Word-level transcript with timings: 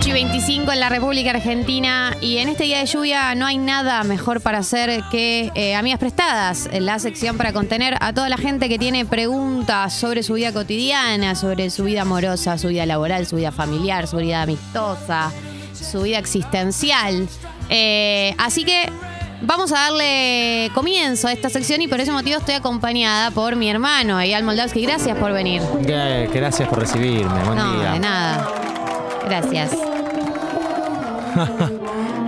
8 0.00 0.10
y 0.10 0.12
25 0.12 0.70
en 0.72 0.80
la 0.80 0.88
República 0.88 1.30
Argentina 1.30 2.16
y 2.20 2.38
en 2.38 2.48
este 2.48 2.64
día 2.64 2.78
de 2.78 2.86
lluvia 2.86 3.34
no 3.34 3.46
hay 3.46 3.58
nada 3.58 4.04
mejor 4.04 4.40
para 4.40 4.58
hacer 4.58 5.02
que 5.10 5.50
eh, 5.54 5.74
Amigas 5.74 5.98
Prestadas, 5.98 6.68
la 6.72 6.98
sección 7.00 7.36
para 7.36 7.52
contener 7.52 7.96
a 8.00 8.12
toda 8.12 8.28
la 8.28 8.36
gente 8.36 8.68
que 8.68 8.78
tiene 8.78 9.04
preguntas 9.06 9.92
sobre 9.94 10.22
su 10.22 10.34
vida 10.34 10.52
cotidiana, 10.52 11.34
sobre 11.34 11.70
su 11.70 11.84
vida 11.84 12.02
amorosa, 12.02 12.58
su 12.58 12.68
vida 12.68 12.86
laboral, 12.86 13.26
su 13.26 13.36
vida 13.36 13.50
familiar, 13.50 14.06
su 14.06 14.18
vida 14.18 14.42
amistosa, 14.42 15.32
su 15.74 16.02
vida 16.02 16.18
existencial. 16.18 17.28
Eh, 17.68 18.34
así 18.38 18.64
que 18.64 18.90
vamos 19.42 19.72
a 19.72 19.76
darle 19.80 20.70
comienzo 20.74 21.26
a 21.26 21.32
esta 21.32 21.48
sección 21.50 21.82
y 21.82 21.88
por 21.88 21.98
ese 22.00 22.12
motivo 22.12 22.38
estoy 22.38 22.54
acompañada 22.54 23.32
por 23.32 23.56
mi 23.56 23.68
hermano, 23.68 24.20
Eyal 24.20 24.44
Moldavsky. 24.44 24.82
Gracias 24.82 25.18
por 25.18 25.32
venir. 25.32 25.60
Gra- 25.82 26.30
Gracias 26.32 26.68
por 26.68 26.78
recibirme. 26.78 27.42
Buen 27.44 27.58
No, 27.58 27.80
día. 27.80 27.92
de 27.94 27.98
nada. 27.98 28.48
Gracias. 29.28 29.72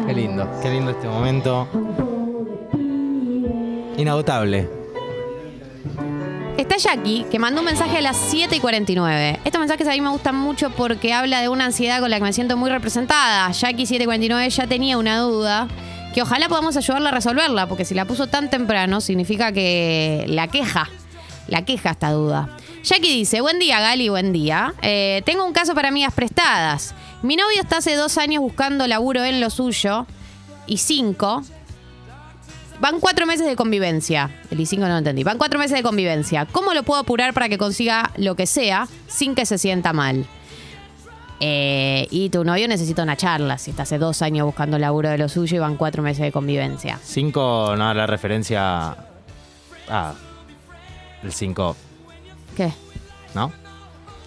Qué 0.06 0.12
lindo. 0.12 0.47
Qué 0.62 0.70
lindo 0.70 0.91
este 0.91 1.09
momento. 1.09 1.66
Inagotable. 3.97 4.69
Está 6.59 6.77
Jackie, 6.77 7.25
que 7.30 7.39
mandó 7.39 7.61
un 7.61 7.66
mensaje 7.66 7.97
a 7.97 8.01
las 8.02 8.19
7 8.19 8.55
y 8.55 8.61
49. 8.61 9.41
Estos 9.45 9.59
mensajes 9.59 9.89
a 9.89 9.92
mí 9.92 10.01
me 10.02 10.11
gustan 10.11 10.37
mucho 10.37 10.69
porque 10.70 11.15
habla 11.15 11.41
de 11.41 11.48
una 11.48 11.65
ansiedad 11.65 12.01
con 12.01 12.11
la 12.11 12.19
que 12.19 12.23
me 12.23 12.34
siento 12.34 12.59
muy 12.59 12.69
representada. 12.69 13.51
Jackie 13.51 13.87
749 13.87 14.51
ya 14.51 14.67
tenía 14.67 14.98
una 14.98 15.19
duda 15.20 15.69
que 16.12 16.20
ojalá 16.20 16.48
podamos 16.48 16.77
ayudarla 16.77 17.09
a 17.09 17.12
resolverla, 17.12 17.67
porque 17.67 17.87
si 17.87 17.95
la 17.95 18.05
puso 18.05 18.27
tan 18.27 18.51
temprano 18.51 19.01
significa 19.01 19.53
que 19.53 20.25
la 20.28 20.48
queja, 20.48 20.91
la 21.49 21.65
queja 21.65 21.91
esta 21.91 22.11
duda. 22.11 22.57
Jackie 22.83 23.15
dice, 23.15 23.41
buen 23.41 23.59
día 23.59 23.81
Gali, 23.81 24.09
buen 24.09 24.33
día. 24.33 24.75
Eh, 24.83 25.23
tengo 25.25 25.45
un 25.45 25.53
caso 25.53 25.75
para 25.75 25.89
amigas 25.89 26.15
prestadas. 26.15 26.95
Mi 27.23 27.37
novio 27.37 27.61
está 27.61 27.79
hace 27.79 27.95
dos 27.95 28.19
años 28.19 28.43
buscando 28.43 28.87
laburo 28.87 29.25
en 29.25 29.41
lo 29.41 29.51
suyo 29.51 30.07
y 30.67 30.79
cinco, 30.79 31.42
Van 32.81 32.98
cuatro 32.98 33.27
meses 33.27 33.47
de 33.47 33.56
convivencia. 33.56 34.31
El 34.51 34.59
I5 34.59 34.79
no 34.79 34.89
lo 34.89 34.97
entendí. 34.97 35.23
Van 35.23 35.37
cuatro 35.37 35.59
meses 35.59 35.77
de 35.77 35.83
convivencia. 35.83 36.47
¿Cómo 36.47 36.73
lo 36.73 36.83
puedo 36.83 37.01
apurar 37.01 37.34
para 37.34 37.51
que 37.51 37.59
consiga 37.59 38.11
lo 38.17 38.36
que 38.36 38.47
sea 38.47 38.89
sin 39.07 39.34
que 39.34 39.45
se 39.45 39.59
sienta 39.59 39.92
mal? 39.92 40.25
Eh, 41.41 42.07
y 42.11 42.31
tu 42.31 42.42
novio 42.42 42.69
necesita 42.69 43.03
una 43.03 43.17
charla. 43.17 43.59
Si 43.59 43.70
está 43.70 43.83
hace 43.83 43.98
dos 43.98 44.23
años 44.23 44.47
buscando 44.47 44.79
laburo 44.79 45.11
de 45.11 45.19
lo 45.19 45.29
suyo 45.29 45.59
y 45.59 45.61
van 45.61 45.77
cuatro 45.77 46.03
meses 46.03 46.23
de 46.23 46.33
convivencia. 46.33 46.98
Cinco, 47.05 47.75
no, 47.77 47.92
la 47.92 48.07
referencia. 48.07 48.97
Ah. 49.86 50.14
El 51.23 51.33
5, 51.33 51.77
¿Qué? 52.57 52.73
¿no? 53.35 53.53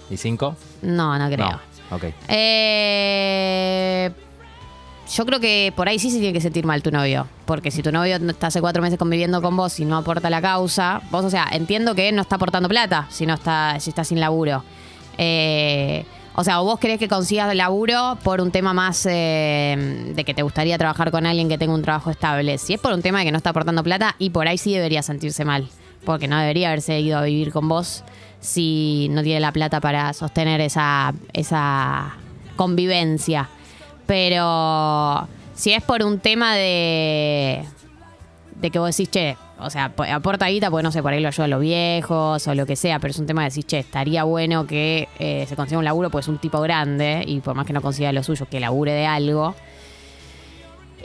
¿Y 0.10 0.18
5? 0.18 0.56
No, 0.84 1.18
no 1.18 1.30
creo. 1.30 1.50
No. 1.50 1.60
Ok. 1.96 2.06
Eh, 2.28 4.12
yo 5.12 5.26
creo 5.26 5.40
que 5.40 5.74
por 5.76 5.88
ahí 5.88 6.00
sí 6.00 6.10
se 6.10 6.18
tiene 6.18 6.34
que 6.34 6.42
sentir 6.42 6.66
mal 6.66 6.82
tu 6.82 6.92
novio. 6.92 7.28
Porque 7.46 7.72
si 7.72 7.84
tu 7.84 7.92
novio 7.92 8.20
no 8.20 8.32
está 8.32 8.48
hace 8.48 8.62
cuatro 8.62 8.82
meses 8.82 8.98
conviviendo 8.98 9.42
con 9.42 9.56
vos 9.56 9.80
y 9.80 9.86
no 9.86 9.98
aporta 9.98 10.30
la 10.30 10.42
causa, 10.42 11.02
vos, 11.12 11.26
o 11.26 11.30
sea, 11.30 11.48
entiendo 11.52 11.94
que 11.96 12.12
no 12.12 12.22
está 12.22 12.38
aportando 12.38 12.70
plata 12.70 13.08
si 13.10 13.26
no 13.26 13.34
está, 13.34 13.80
si 13.80 13.90
está 13.90 14.04
sin 14.04 14.20
laburo. 14.20 14.64
Eh, 15.18 16.06
o 16.36 16.44
sea, 16.44 16.62
o 16.62 16.66
vos 16.66 16.80
querés 16.80 16.98
que 16.98 17.08
consigas 17.08 17.54
laburo 17.56 18.18
por 18.24 18.42
un 18.42 18.50
tema 18.50 18.74
más 18.74 19.06
eh, 19.08 20.12
de 20.16 20.24
que 20.24 20.34
te 20.34 20.42
gustaría 20.42 20.78
trabajar 20.80 21.12
con 21.12 21.28
alguien 21.28 21.48
que 21.48 21.60
tenga 21.60 21.76
un 21.76 21.84
trabajo 21.84 22.10
estable. 22.10 22.58
Si 22.58 22.74
es 22.74 22.80
por 22.80 22.92
un 22.94 23.04
tema 23.04 23.20
de 23.20 23.26
que 23.26 23.32
no 23.32 23.38
está 23.38 23.52
aportando 23.52 23.84
plata, 23.84 24.16
y 24.18 24.32
por 24.32 24.48
ahí 24.48 24.58
sí 24.58 24.74
debería 24.74 25.04
sentirse 25.04 25.46
mal. 25.46 25.70
Porque 26.06 26.28
no 26.28 26.38
debería 26.40 26.68
haberse 26.70 27.00
ido 27.00 27.18
a 27.18 27.24
vivir 27.24 27.52
con 27.52 27.68
vos 27.70 28.04
si 28.40 29.08
no 29.12 29.24
tiene 29.24 29.40
la 29.40 29.52
plata 29.54 29.80
para 29.80 30.12
sostener 30.14 30.60
esa, 30.62 31.14
esa 31.32 32.14
convivencia. 32.58 33.50
Pero 34.06 35.28
si 35.56 35.72
es 35.72 35.82
por 35.84 36.04
un 36.04 36.20
tema 36.20 36.56
de, 36.56 37.64
de 38.56 38.70
que 38.70 38.80
vos 38.80 38.96
decís, 38.96 39.10
che, 39.10 39.38
o 39.60 39.70
sea, 39.70 39.96
po- 39.96 40.04
aporta 40.04 40.48
guita 40.48 40.70
porque 40.70 40.84
no 40.84 40.92
sé, 40.92 41.02
por 41.02 41.14
ahí 41.14 41.22
lo 41.22 41.30
ayuda 41.30 41.46
a 41.46 41.48
los 41.48 41.62
viejos 41.62 42.46
o 42.46 42.54
lo 42.54 42.66
que 42.66 42.76
sea, 42.76 43.00
pero 43.00 43.12
es 43.12 43.20
un 43.20 43.26
tema 43.28 43.44
de 43.44 43.46
decir, 43.46 43.64
che, 43.64 43.80
estaría 43.80 44.26
bueno 44.26 44.68
que 44.68 45.08
eh, 45.20 45.46
se 45.48 45.56
consiga 45.56 45.80
un 45.80 45.86
laburo, 45.86 46.10
pues 46.10 46.26
es 46.26 46.30
un 46.30 46.38
tipo 46.38 46.60
grande 46.60 47.24
y 47.26 47.40
por 47.40 47.56
más 47.56 47.66
que 47.66 47.72
no 47.72 47.82
consiga 47.82 48.12
lo 48.12 48.24
suyo, 48.24 48.46
que 48.50 48.60
labure 48.60 48.92
de 48.92 49.06
algo. 49.06 49.56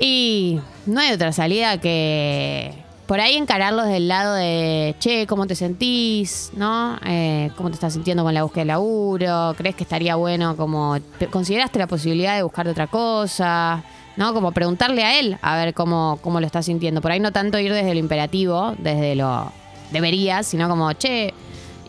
Y 0.00 0.60
no 0.86 1.00
hay 1.00 1.12
otra 1.12 1.32
salida 1.32 1.78
que 1.78 2.72
por 3.08 3.20
ahí 3.20 3.36
encararlos 3.36 3.86
del 3.86 4.06
lado 4.06 4.34
de, 4.34 4.94
che, 5.00 5.26
¿cómo 5.26 5.46
te 5.46 5.56
sentís? 5.56 6.50
¿No? 6.54 6.98
Eh, 7.06 7.50
¿Cómo 7.56 7.70
te 7.70 7.74
estás 7.74 7.94
sintiendo 7.94 8.22
con 8.22 8.34
la 8.34 8.42
búsqueda 8.42 8.60
de 8.62 8.66
laburo? 8.66 9.54
¿Crees 9.56 9.74
que 9.74 9.82
estaría 9.82 10.14
bueno 10.14 10.56
como, 10.56 10.98
te- 11.18 11.26
consideraste 11.26 11.78
la 11.78 11.86
posibilidad 11.86 12.36
de 12.36 12.42
buscar 12.42 12.68
otra 12.68 12.86
cosa? 12.86 13.82
¿No? 14.18 14.34
Como 14.34 14.52
preguntarle 14.52 15.04
a 15.04 15.18
él 15.18 15.38
a 15.40 15.56
ver 15.56 15.72
cómo, 15.72 16.18
cómo 16.22 16.38
lo 16.38 16.44
está 16.46 16.62
sintiendo. 16.62 17.00
Por 17.00 17.10
ahí 17.10 17.18
no 17.20 17.32
tanto 17.32 17.58
ir 17.58 17.72
desde 17.72 17.94
lo 17.94 18.00
imperativo, 18.00 18.74
desde 18.78 19.14
lo 19.14 19.50
deberías, 19.90 20.46
sino 20.46 20.68
como, 20.68 20.92
che, 20.92 21.32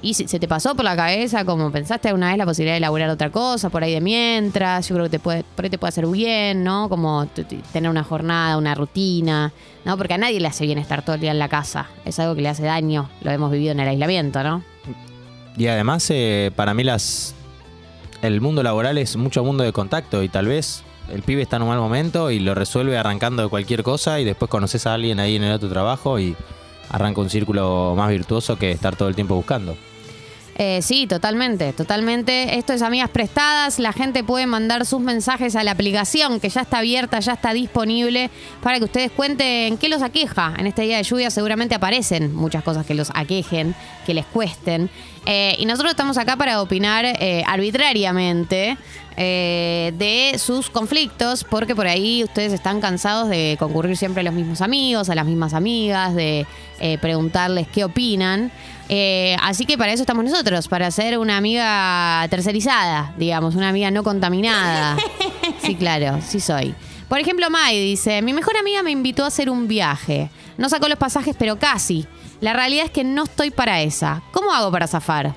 ¿y 0.01 0.13
se 0.13 0.39
te 0.39 0.47
pasó 0.47 0.75
por 0.75 0.85
la 0.85 0.95
cabeza 0.95 1.45
como 1.45 1.71
pensaste 1.71 2.07
alguna 2.07 2.29
vez 2.29 2.37
la 2.37 2.45
posibilidad 2.45 2.73
de 2.73 2.77
elaborar 2.77 3.09
otra 3.09 3.31
cosa 3.31 3.69
por 3.69 3.83
ahí 3.83 3.93
de 3.93 4.01
mientras? 4.01 4.87
Yo 4.87 4.95
creo 4.95 5.05
que 5.05 5.11
te 5.11 5.19
puede, 5.19 5.43
por 5.43 5.65
ahí 5.65 5.69
te 5.69 5.77
puede 5.77 5.89
hacer 5.89 6.07
bien, 6.07 6.63
¿no? 6.63 6.89
Como 6.89 7.27
tener 7.73 7.89
una 7.89 8.03
jornada, 8.03 8.57
una 8.57 8.75
rutina, 8.75 9.51
¿no? 9.85 9.97
Porque 9.97 10.13
a 10.13 10.17
nadie 10.17 10.39
le 10.39 10.47
hace 10.47 10.65
bien 10.65 10.77
estar 10.77 11.03
todo 11.03 11.15
el 11.15 11.21
día 11.21 11.31
en 11.31 11.39
la 11.39 11.49
casa. 11.49 11.89
Es 12.05 12.19
algo 12.19 12.35
que 12.35 12.41
le 12.41 12.49
hace 12.49 12.63
daño. 12.63 13.09
Lo 13.21 13.31
hemos 13.31 13.51
vivido 13.51 13.71
en 13.71 13.79
el 13.79 13.87
aislamiento, 13.87 14.43
¿no? 14.43 14.63
Y 15.57 15.67
además, 15.67 16.07
eh, 16.09 16.51
para 16.55 16.73
mí, 16.73 16.83
las 16.83 17.35
el 18.21 18.41
mundo 18.41 18.63
laboral 18.63 18.97
es 18.97 19.15
mucho 19.15 19.43
mundo 19.43 19.63
de 19.63 19.71
contacto 19.71 20.23
y 20.23 20.29
tal 20.29 20.47
vez 20.47 20.83
el 21.11 21.21
pibe 21.23 21.41
está 21.41 21.55
en 21.55 21.63
un 21.63 21.69
mal 21.69 21.79
momento 21.79 22.31
y 22.31 22.39
lo 22.39 22.53
resuelve 22.53 22.97
arrancando 22.97 23.43
de 23.43 23.49
cualquier 23.49 23.83
cosa 23.83 24.19
y 24.19 24.25
después 24.25 24.51
conoces 24.51 24.85
a 24.87 24.93
alguien 24.93 25.19
ahí 25.19 25.35
en 25.35 25.43
el 25.43 25.53
otro 25.53 25.69
trabajo 25.69 26.19
y 26.19 26.35
arranca 26.89 27.21
un 27.21 27.29
círculo 27.29 27.93
más 27.95 28.09
virtuoso 28.09 28.57
que 28.57 28.71
estar 28.71 28.95
todo 28.95 29.07
el 29.09 29.15
tiempo 29.15 29.35
buscando. 29.35 29.75
Eh, 30.61 30.81
sí, 30.81 31.07
totalmente, 31.07 31.71
totalmente. 31.71 32.57
Esto 32.57 32.73
es 32.73 32.81
Amigas 32.81 33.09
Prestadas. 33.09 33.79
La 33.79 33.93
gente 33.93 34.25
puede 34.25 34.45
mandar 34.45 34.85
sus 34.85 34.99
mensajes 34.99 35.55
a 35.55 35.63
la 35.63 35.71
aplicación 35.71 36.41
que 36.41 36.49
ya 36.49 36.59
está 36.59 36.79
abierta, 36.79 37.21
ya 37.21 37.31
está 37.31 37.53
disponible 37.53 38.29
para 38.61 38.77
que 38.77 38.83
ustedes 38.83 39.09
cuenten 39.09 39.77
qué 39.77 39.87
los 39.87 40.01
aqueja. 40.01 40.53
En 40.57 40.67
este 40.67 40.81
día 40.81 40.97
de 40.97 41.03
lluvia 41.03 41.31
seguramente 41.31 41.75
aparecen 41.75 42.35
muchas 42.35 42.61
cosas 42.61 42.85
que 42.85 42.93
los 42.93 43.09
aquejen, 43.15 43.73
que 44.05 44.13
les 44.13 44.25
cuesten. 44.25 44.89
Eh, 45.25 45.55
y 45.59 45.65
nosotros 45.65 45.91
estamos 45.91 46.17
acá 46.17 46.35
para 46.35 46.61
opinar 46.61 47.05
eh, 47.05 47.41
arbitrariamente 47.47 48.77
eh, 49.21 49.91
de 49.97 50.39
sus 50.39 50.69
conflictos, 50.69 51.43
porque 51.43 51.75
por 51.75 51.87
ahí 51.87 52.23
ustedes 52.23 52.53
están 52.53 52.79
cansados 52.79 53.27
de 53.27 53.57
concurrir 53.59 53.97
siempre 53.97 54.21
a 54.21 54.23
los 54.23 54.33
mismos 54.33 54.61
amigos, 54.61 55.09
a 55.09 55.15
las 55.15 55.25
mismas 55.25 55.53
amigas, 55.53 56.15
de 56.15 56.47
eh, 56.79 56.97
preguntarles 56.99 57.67
qué 57.67 57.83
opinan. 57.83 58.49
Eh, 58.91 59.37
así 59.41 59.67
que 59.67 59.77
para 59.77 59.93
eso 59.93 60.01
estamos 60.01 60.25
nosotros, 60.25 60.67
para 60.67 60.89
ser 60.89 61.19
una 61.19 61.37
amiga 61.37 62.25
tercerizada, 62.29 63.13
digamos, 63.17 63.53
una 63.53 63.69
amiga 63.69 63.91
no 63.91 64.03
contaminada. 64.03 64.97
Sí, 65.61 65.75
claro, 65.75 66.19
sí 66.25 66.39
soy. 66.39 66.73
Por 67.07 67.19
ejemplo, 67.19 67.49
Mai 67.49 67.79
dice, 67.79 68.21
mi 68.21 68.33
mejor 68.33 68.57
amiga 68.57 68.81
me 68.81 68.89
invitó 68.89 69.23
a 69.23 69.27
hacer 69.27 69.49
un 69.49 69.67
viaje. 69.67 70.31
No 70.57 70.67
sacó 70.69 70.87
los 70.87 70.97
pasajes, 70.97 71.35
pero 71.37 71.59
casi. 71.59 72.07
La 72.41 72.53
realidad 72.53 72.85
es 72.85 72.91
que 72.91 73.03
no 73.03 73.25
estoy 73.25 73.51
para 73.51 73.81
esa. 73.81 74.23
¿Cómo 74.31 74.51
hago 74.51 74.71
para 74.71 74.87
zafar? 74.87 75.35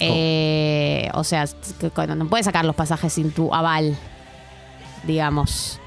Eh, 0.00 1.08
o 1.14 1.24
sea, 1.24 1.46
no 2.16 2.26
puedes 2.26 2.44
sacar 2.44 2.64
los 2.64 2.74
pasajes 2.74 3.12
sin 3.12 3.30
tu 3.30 3.54
aval, 3.54 3.96
digamos. 5.04 5.78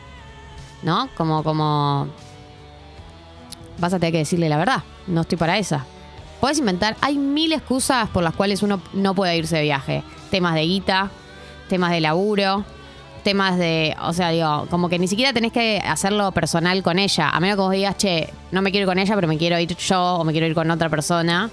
¿No? 0.81 1.09
Como, 1.15 1.43
como... 1.43 2.07
Vas 3.77 3.93
a 3.93 3.99
tener 3.99 4.13
que 4.13 4.19
decirle 4.19 4.49
la 4.49 4.57
verdad. 4.57 4.83
No 5.07 5.21
estoy 5.21 5.37
para 5.37 5.57
esa. 5.57 5.85
Puedes 6.39 6.59
inventar. 6.59 6.95
Hay 7.01 7.17
mil 7.17 7.53
excusas 7.53 8.09
por 8.09 8.23
las 8.23 8.33
cuales 8.33 8.63
uno 8.63 8.81
no 8.93 9.13
puede 9.15 9.35
irse 9.37 9.57
de 9.57 9.63
viaje. 9.63 10.03
Temas 10.29 10.55
de 10.55 10.61
guita, 10.61 11.09
temas 11.69 11.91
de 11.91 12.01
laburo, 12.01 12.63
temas 13.23 13.57
de. 13.57 13.95
O 14.03 14.13
sea, 14.13 14.29
digo, 14.29 14.67
como 14.69 14.87
que 14.87 14.99
ni 14.99 15.07
siquiera 15.07 15.33
tenés 15.33 15.51
que 15.51 15.81
hacerlo 15.85 16.31
personal 16.31 16.81
con 16.83 16.99
ella. 16.99 17.29
A 17.29 17.39
menos 17.39 17.55
que 17.55 17.61
vos 17.61 17.71
digas, 17.71 17.97
che, 17.97 18.29
no 18.51 18.61
me 18.61 18.71
quiero 18.71 18.83
ir 18.83 18.87
con 18.87 18.99
ella, 18.99 19.15
pero 19.15 19.27
me 19.27 19.37
quiero 19.37 19.59
ir 19.59 19.75
yo 19.75 20.15
o 20.15 20.23
me 20.23 20.31
quiero 20.31 20.47
ir 20.47 20.53
con 20.53 20.69
otra 20.69 20.89
persona. 20.89 21.49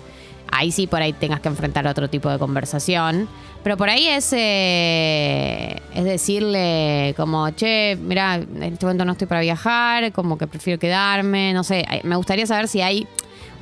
Ahí 0.50 0.70
sí, 0.70 0.86
por 0.86 1.00
ahí 1.00 1.14
tengas 1.14 1.40
que 1.40 1.48
enfrentar 1.48 1.86
otro 1.86 2.10
tipo 2.10 2.28
de 2.28 2.38
conversación. 2.38 3.26
Pero 3.62 3.76
por 3.76 3.88
ahí 3.88 4.06
es, 4.06 4.32
eh, 4.32 5.80
es 5.94 6.04
decirle 6.04 7.14
como, 7.16 7.48
che, 7.50 7.96
mira, 7.96 8.34
en 8.34 8.62
este 8.64 8.84
momento 8.84 9.04
no 9.04 9.12
estoy 9.12 9.28
para 9.28 9.40
viajar, 9.40 10.12
como 10.12 10.36
que 10.36 10.46
prefiero 10.46 10.78
quedarme, 10.78 11.54
no 11.54 11.64
sé. 11.64 11.86
Me 12.02 12.16
gustaría 12.16 12.46
saber 12.46 12.68
si 12.68 12.82
hay 12.82 13.06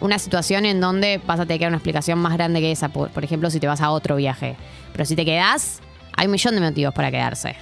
una 0.00 0.18
situación 0.18 0.64
en 0.64 0.80
donde 0.80 1.20
vas 1.26 1.40
a 1.40 1.44
tener 1.44 1.58
que 1.58 1.64
dar 1.64 1.70
una 1.70 1.78
explicación 1.78 2.18
más 2.18 2.32
grande 2.34 2.60
que 2.60 2.72
esa. 2.72 2.88
Por, 2.88 3.24
ejemplo, 3.24 3.50
si 3.50 3.60
te 3.60 3.66
vas 3.66 3.80
a 3.80 3.90
otro 3.90 4.16
viaje. 4.16 4.56
Pero 4.92 5.04
si 5.04 5.16
te 5.16 5.24
quedás, 5.24 5.80
hay 6.16 6.26
un 6.26 6.32
millón 6.32 6.54
de 6.54 6.60
motivos 6.60 6.94
para 6.94 7.10
quedarse. 7.10 7.56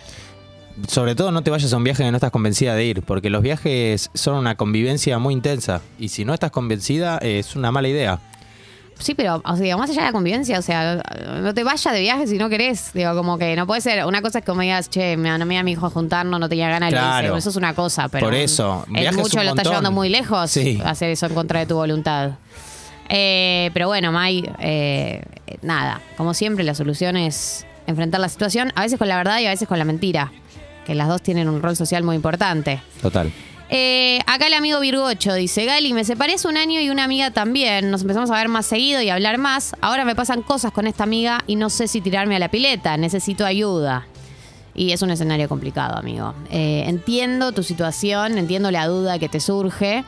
Sobre 0.87 1.14
todo 1.14 1.32
no 1.32 1.43
te 1.43 1.50
vayas 1.50 1.73
a 1.73 1.76
un 1.76 1.85
viaje 1.85 2.05
que 2.05 2.11
no 2.11 2.17
estás 2.17 2.31
convencida 2.31 2.75
de 2.75 2.85
ir, 2.85 3.02
porque 3.02 3.31
los 3.31 3.43
viajes 3.43 4.11
son 4.14 4.37
una 4.37 4.55
convivencia 4.55 5.19
muy 5.19 5.35
intensa 5.35 5.81
y 5.99 6.08
si 6.08 6.25
no 6.25 6.35
estás 6.35 6.52
convencida 6.52 7.19
es 7.19 7.56
una 7.56 7.73
mala 7.73 7.88
idea. 7.88 8.20
Sí, 8.98 9.14
pero, 9.14 9.40
o 9.44 9.56
sea, 9.56 9.76
más 9.76 9.88
allá 9.90 10.00
de 10.00 10.06
la 10.08 10.12
convivencia, 10.12 10.58
o 10.58 10.62
sea, 10.62 11.00
no 11.40 11.54
te 11.54 11.62
vayas 11.62 11.92
de 11.94 12.00
viaje 12.00 12.26
si 12.26 12.36
no 12.36 12.48
querés. 12.48 12.90
Digo, 12.92 13.14
como 13.14 13.38
que 13.38 13.54
no 13.54 13.66
puede 13.66 13.80
ser. 13.80 14.04
Una 14.04 14.20
cosa 14.22 14.40
es 14.40 14.44
que 14.44 14.52
me 14.52 14.64
digas, 14.64 14.90
che, 14.90 15.16
me, 15.16 15.36
no 15.38 15.46
me 15.46 15.56
a 15.58 15.62
mi 15.62 15.72
hijo 15.72 15.86
a 15.86 15.90
juntarnos, 15.90 16.40
no 16.40 16.48
tenía 16.48 16.68
ganas 16.68 16.90
de 16.90 16.96
Claro. 16.96 17.26
irse. 17.28 17.38
Eso 17.38 17.50
es 17.50 17.56
una 17.56 17.74
cosa, 17.74 18.08
pero. 18.08 18.26
Por 18.26 18.34
eso, 18.34 18.84
es 18.94 19.16
mucho 19.16 19.42
lo 19.42 19.50
está 19.50 19.62
llevando 19.62 19.92
muy 19.92 20.08
lejos 20.08 20.50
Sí. 20.50 20.80
hacer 20.84 21.10
eso 21.10 21.26
en 21.26 21.34
contra 21.34 21.60
de 21.60 21.66
tu 21.66 21.76
voluntad. 21.76 22.32
Eh, 23.08 23.70
pero 23.72 23.86
bueno, 23.86 24.12
May, 24.12 24.50
eh, 24.58 25.22
nada. 25.62 26.00
Como 26.16 26.34
siempre, 26.34 26.64
la 26.64 26.74
solución 26.74 27.16
es 27.16 27.66
enfrentar 27.86 28.20
la 28.20 28.28
situación, 28.28 28.72
a 28.74 28.82
veces 28.82 28.98
con 28.98 29.08
la 29.08 29.16
verdad 29.16 29.38
y 29.38 29.46
a 29.46 29.50
veces 29.50 29.66
con 29.68 29.78
la 29.78 29.84
mentira. 29.84 30.32
Que 30.84 30.94
las 30.94 31.08
dos 31.08 31.22
tienen 31.22 31.48
un 31.48 31.62
rol 31.62 31.76
social 31.76 32.02
muy 32.02 32.16
importante. 32.16 32.80
Total. 33.00 33.30
Eh, 33.70 34.20
acá 34.26 34.47
el 34.47 34.55
amigo 34.55 34.81
Virgocho 34.81 35.35
dice, 35.35 35.67
Gali, 35.67 35.93
me 35.93 36.05
separé 36.05 36.35
hace 36.35 36.49
un 36.49 36.56
año 36.56 36.81
y 36.81 36.88
una 36.91 37.05
amiga 37.05 37.31
también. 37.31 37.91
Nos 37.91 38.00
empezamos 38.03 38.31
a 38.31 38.35
ver 38.35 38.49
más 38.49 38.67
seguido 38.67 39.03
y 39.03 39.11
a 39.11 39.15
hablar 39.15 39.37
más. 39.38 39.75
Ahora 39.81 40.05
me 40.05 40.15
pasan 40.17 40.43
cosas 40.43 40.73
con 40.73 40.87
esta 40.87 41.05
amiga 41.05 41.41
y 41.47 41.56
no 41.56 41.69
sé 41.69 41.87
si 41.88 42.00
tirarme 42.00 42.37
a 42.37 42.38
la 42.38 42.50
pileta. 42.50 42.97
Necesito 42.97 43.44
ayuda. 43.44 44.06
Y 44.75 44.93
es 44.93 45.03
un 45.03 45.11
escenario 45.11 45.49
complicado, 45.49 45.97
amigo. 45.99 46.35
Eh, 46.50 46.85
entiendo 46.87 47.53
tu 47.53 47.62
situación, 47.62 48.38
entiendo 48.38 48.70
la 48.70 48.87
duda 48.87 49.19
que 49.19 49.29
te 49.29 49.41
surge. 49.41 50.05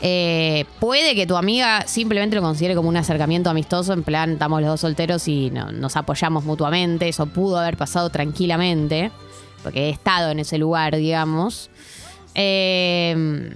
Eh, 0.00 0.64
puede 0.80 1.14
que 1.14 1.26
tu 1.26 1.36
amiga 1.36 1.86
simplemente 1.86 2.34
lo 2.36 2.42
considere 2.42 2.74
como 2.74 2.88
un 2.88 2.96
acercamiento 2.96 3.50
amistoso, 3.50 3.92
en 3.92 4.02
plan, 4.04 4.32
estamos 4.32 4.60
los 4.60 4.70
dos 4.70 4.80
solteros 4.80 5.28
y 5.28 5.50
no- 5.50 5.70
nos 5.70 5.96
apoyamos 5.96 6.44
mutuamente. 6.44 7.08
Eso 7.08 7.26
pudo 7.26 7.58
haber 7.58 7.76
pasado 7.76 8.10
tranquilamente, 8.10 9.10
porque 9.62 9.86
he 9.86 9.90
estado 9.90 10.30
en 10.30 10.38
ese 10.40 10.56
lugar, 10.58 10.96
digamos. 10.96 11.68
Eh, 12.34 13.52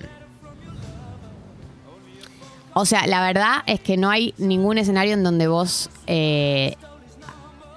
o 2.79 2.85
sea, 2.85 3.07
la 3.07 3.23
verdad 3.23 3.63
es 3.65 3.81
que 3.81 3.97
no 3.97 4.11
hay 4.11 4.35
ningún 4.37 4.77
escenario 4.77 5.15
en 5.15 5.23
donde 5.23 5.49
vos 5.49 5.89
eh, 6.07 6.77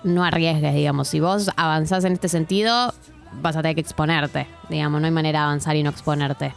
no 0.04 0.26
arriesgues, 0.26 0.74
digamos. 0.74 1.08
Si 1.08 1.22
vos 1.22 1.50
avanzás 1.56 2.04
en 2.04 2.12
este 2.12 2.28
sentido, 2.28 2.94
vas 3.42 3.56
a 3.56 3.62
tener 3.62 3.76
que 3.76 3.82
exponerte, 3.82 4.48
digamos. 4.70 5.00
No 5.00 5.08
hay 5.08 5.14
manera 5.14 5.40
de 5.40 5.46
avanzar 5.46 5.78
y 5.78 5.84
no 5.84 5.90
exponerte. 5.90 6.54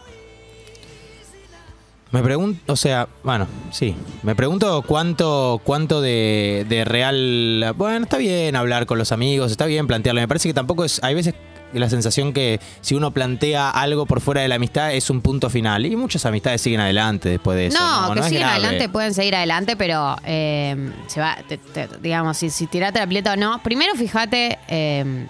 Me 2.11 2.21
pregunto, 2.21 2.73
o 2.73 2.77
sea, 2.77 3.09
bueno, 3.23 3.47
sí. 3.71 3.95
Me 4.25 4.35
pregunto 4.35 4.83
cuánto, 4.89 5.61
cuánto 5.63 6.01
de, 6.01 6.67
de 6.69 6.85
real. 6.85 7.73
Bueno, 7.77 8.03
está 8.03 8.19
bien 8.19 8.57
hablar 8.57 8.87
con 8.87 8.99
los 8.99 9.13
amigos, 9.13 9.53
está 9.53 9.67
bien 9.67 9.87
plantearlo. 9.87 10.21
Me 10.21 10.27
parece 10.27 10.49
que 10.49 10.55
tampoco 10.55 10.85
es. 10.85 11.01
Hay 11.05 11.15
veces 11.15 11.35
la 11.79 11.89
sensación 11.89 12.33
que 12.33 12.61
si 12.81 12.95
uno 12.95 13.11
plantea 13.13 13.71
algo 13.71 14.07
por 14.07 14.21
fuera 14.21 14.41
de 14.43 14.49
la 14.49 14.57
amistad 14.57 14.93
es 14.95 15.11
un 15.11 15.21
punto 15.21 15.51
final. 15.51 15.87
Y 15.87 15.97
muchas 15.97 16.25
amistades 16.27 16.61
siguen 16.61 16.81
adelante 16.81 17.29
después 17.29 17.57
de 17.57 17.67
eso. 17.67 17.79
No, 17.79 18.09
No, 18.09 18.15
que 18.15 18.21
no 18.21 18.29
siguen 18.29 18.45
adelante, 18.45 18.89
pueden 18.89 19.15
seguir 19.15 19.35
adelante, 19.37 19.77
pero 19.77 20.17
eh, 20.25 20.91
se 21.07 21.21
va, 21.21 21.37
te- 21.49 21.59
te- 21.59 21.89
digamos, 22.01 22.37
si, 22.37 22.51
si 22.51 22.67
tirate 22.67 22.99
la 22.99 23.07
pileta 23.07 23.33
o 23.33 23.37
no. 23.37 23.63
Primero 23.63 23.95
fíjate 23.95 24.59
eh, 24.69 25.27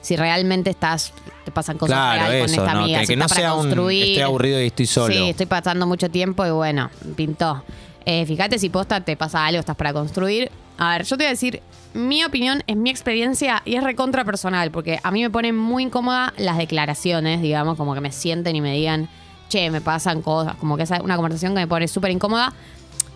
si 0.00 0.16
realmente 0.16 0.70
estás, 0.70 1.12
te 1.44 1.50
pasan 1.50 1.76
cosas 1.78 1.96
Claro, 1.96 2.24
con 2.40 2.50
esta 2.50 2.74
¿no? 2.74 2.80
amiga, 2.80 3.00
que, 3.00 3.06
si 3.06 3.12
que 3.12 3.16
no 3.16 3.28
sea 3.28 3.54
un. 3.54 3.62
construir. 3.62 4.04
Estoy 4.04 4.22
aburrido 4.22 4.62
y 4.62 4.66
estoy 4.66 4.86
solo. 4.86 5.14
Sí, 5.14 5.30
estoy 5.30 5.46
pasando 5.46 5.86
mucho 5.86 6.08
tiempo 6.08 6.46
y 6.46 6.50
bueno, 6.50 6.90
pintó. 7.16 7.62
Eh, 8.06 8.24
fíjate 8.26 8.58
si 8.58 8.70
posta 8.70 9.00
te 9.02 9.16
pasa 9.16 9.44
algo, 9.44 9.60
estás 9.60 9.76
para 9.76 9.92
construir. 9.92 10.50
A 10.78 10.92
ver, 10.92 11.02
yo 11.04 11.16
te 11.16 11.24
voy 11.24 11.26
a 11.26 11.30
decir, 11.30 11.60
mi 11.94 12.24
opinión 12.24 12.62
es 12.66 12.76
mi 12.76 12.88
experiencia 12.90 13.62
y 13.64 13.74
es 13.74 13.82
recontra 13.82 14.24
personal, 14.24 14.70
porque 14.70 15.00
a 15.02 15.10
mí 15.10 15.22
me 15.22 15.30
ponen 15.30 15.56
muy 15.56 15.82
incómoda 15.82 16.32
las 16.36 16.56
declaraciones, 16.56 17.42
digamos, 17.42 17.76
como 17.76 17.94
que 17.94 18.00
me 18.00 18.12
sienten 18.12 18.54
y 18.54 18.60
me 18.60 18.72
digan, 18.74 19.08
che, 19.48 19.70
me 19.70 19.80
pasan 19.80 20.22
cosas, 20.22 20.54
como 20.56 20.76
que 20.76 20.84
es 20.84 20.90
una 21.02 21.16
conversación 21.16 21.52
que 21.54 21.60
me 21.60 21.66
pone 21.66 21.88
súper 21.88 22.10
incómoda. 22.12 22.52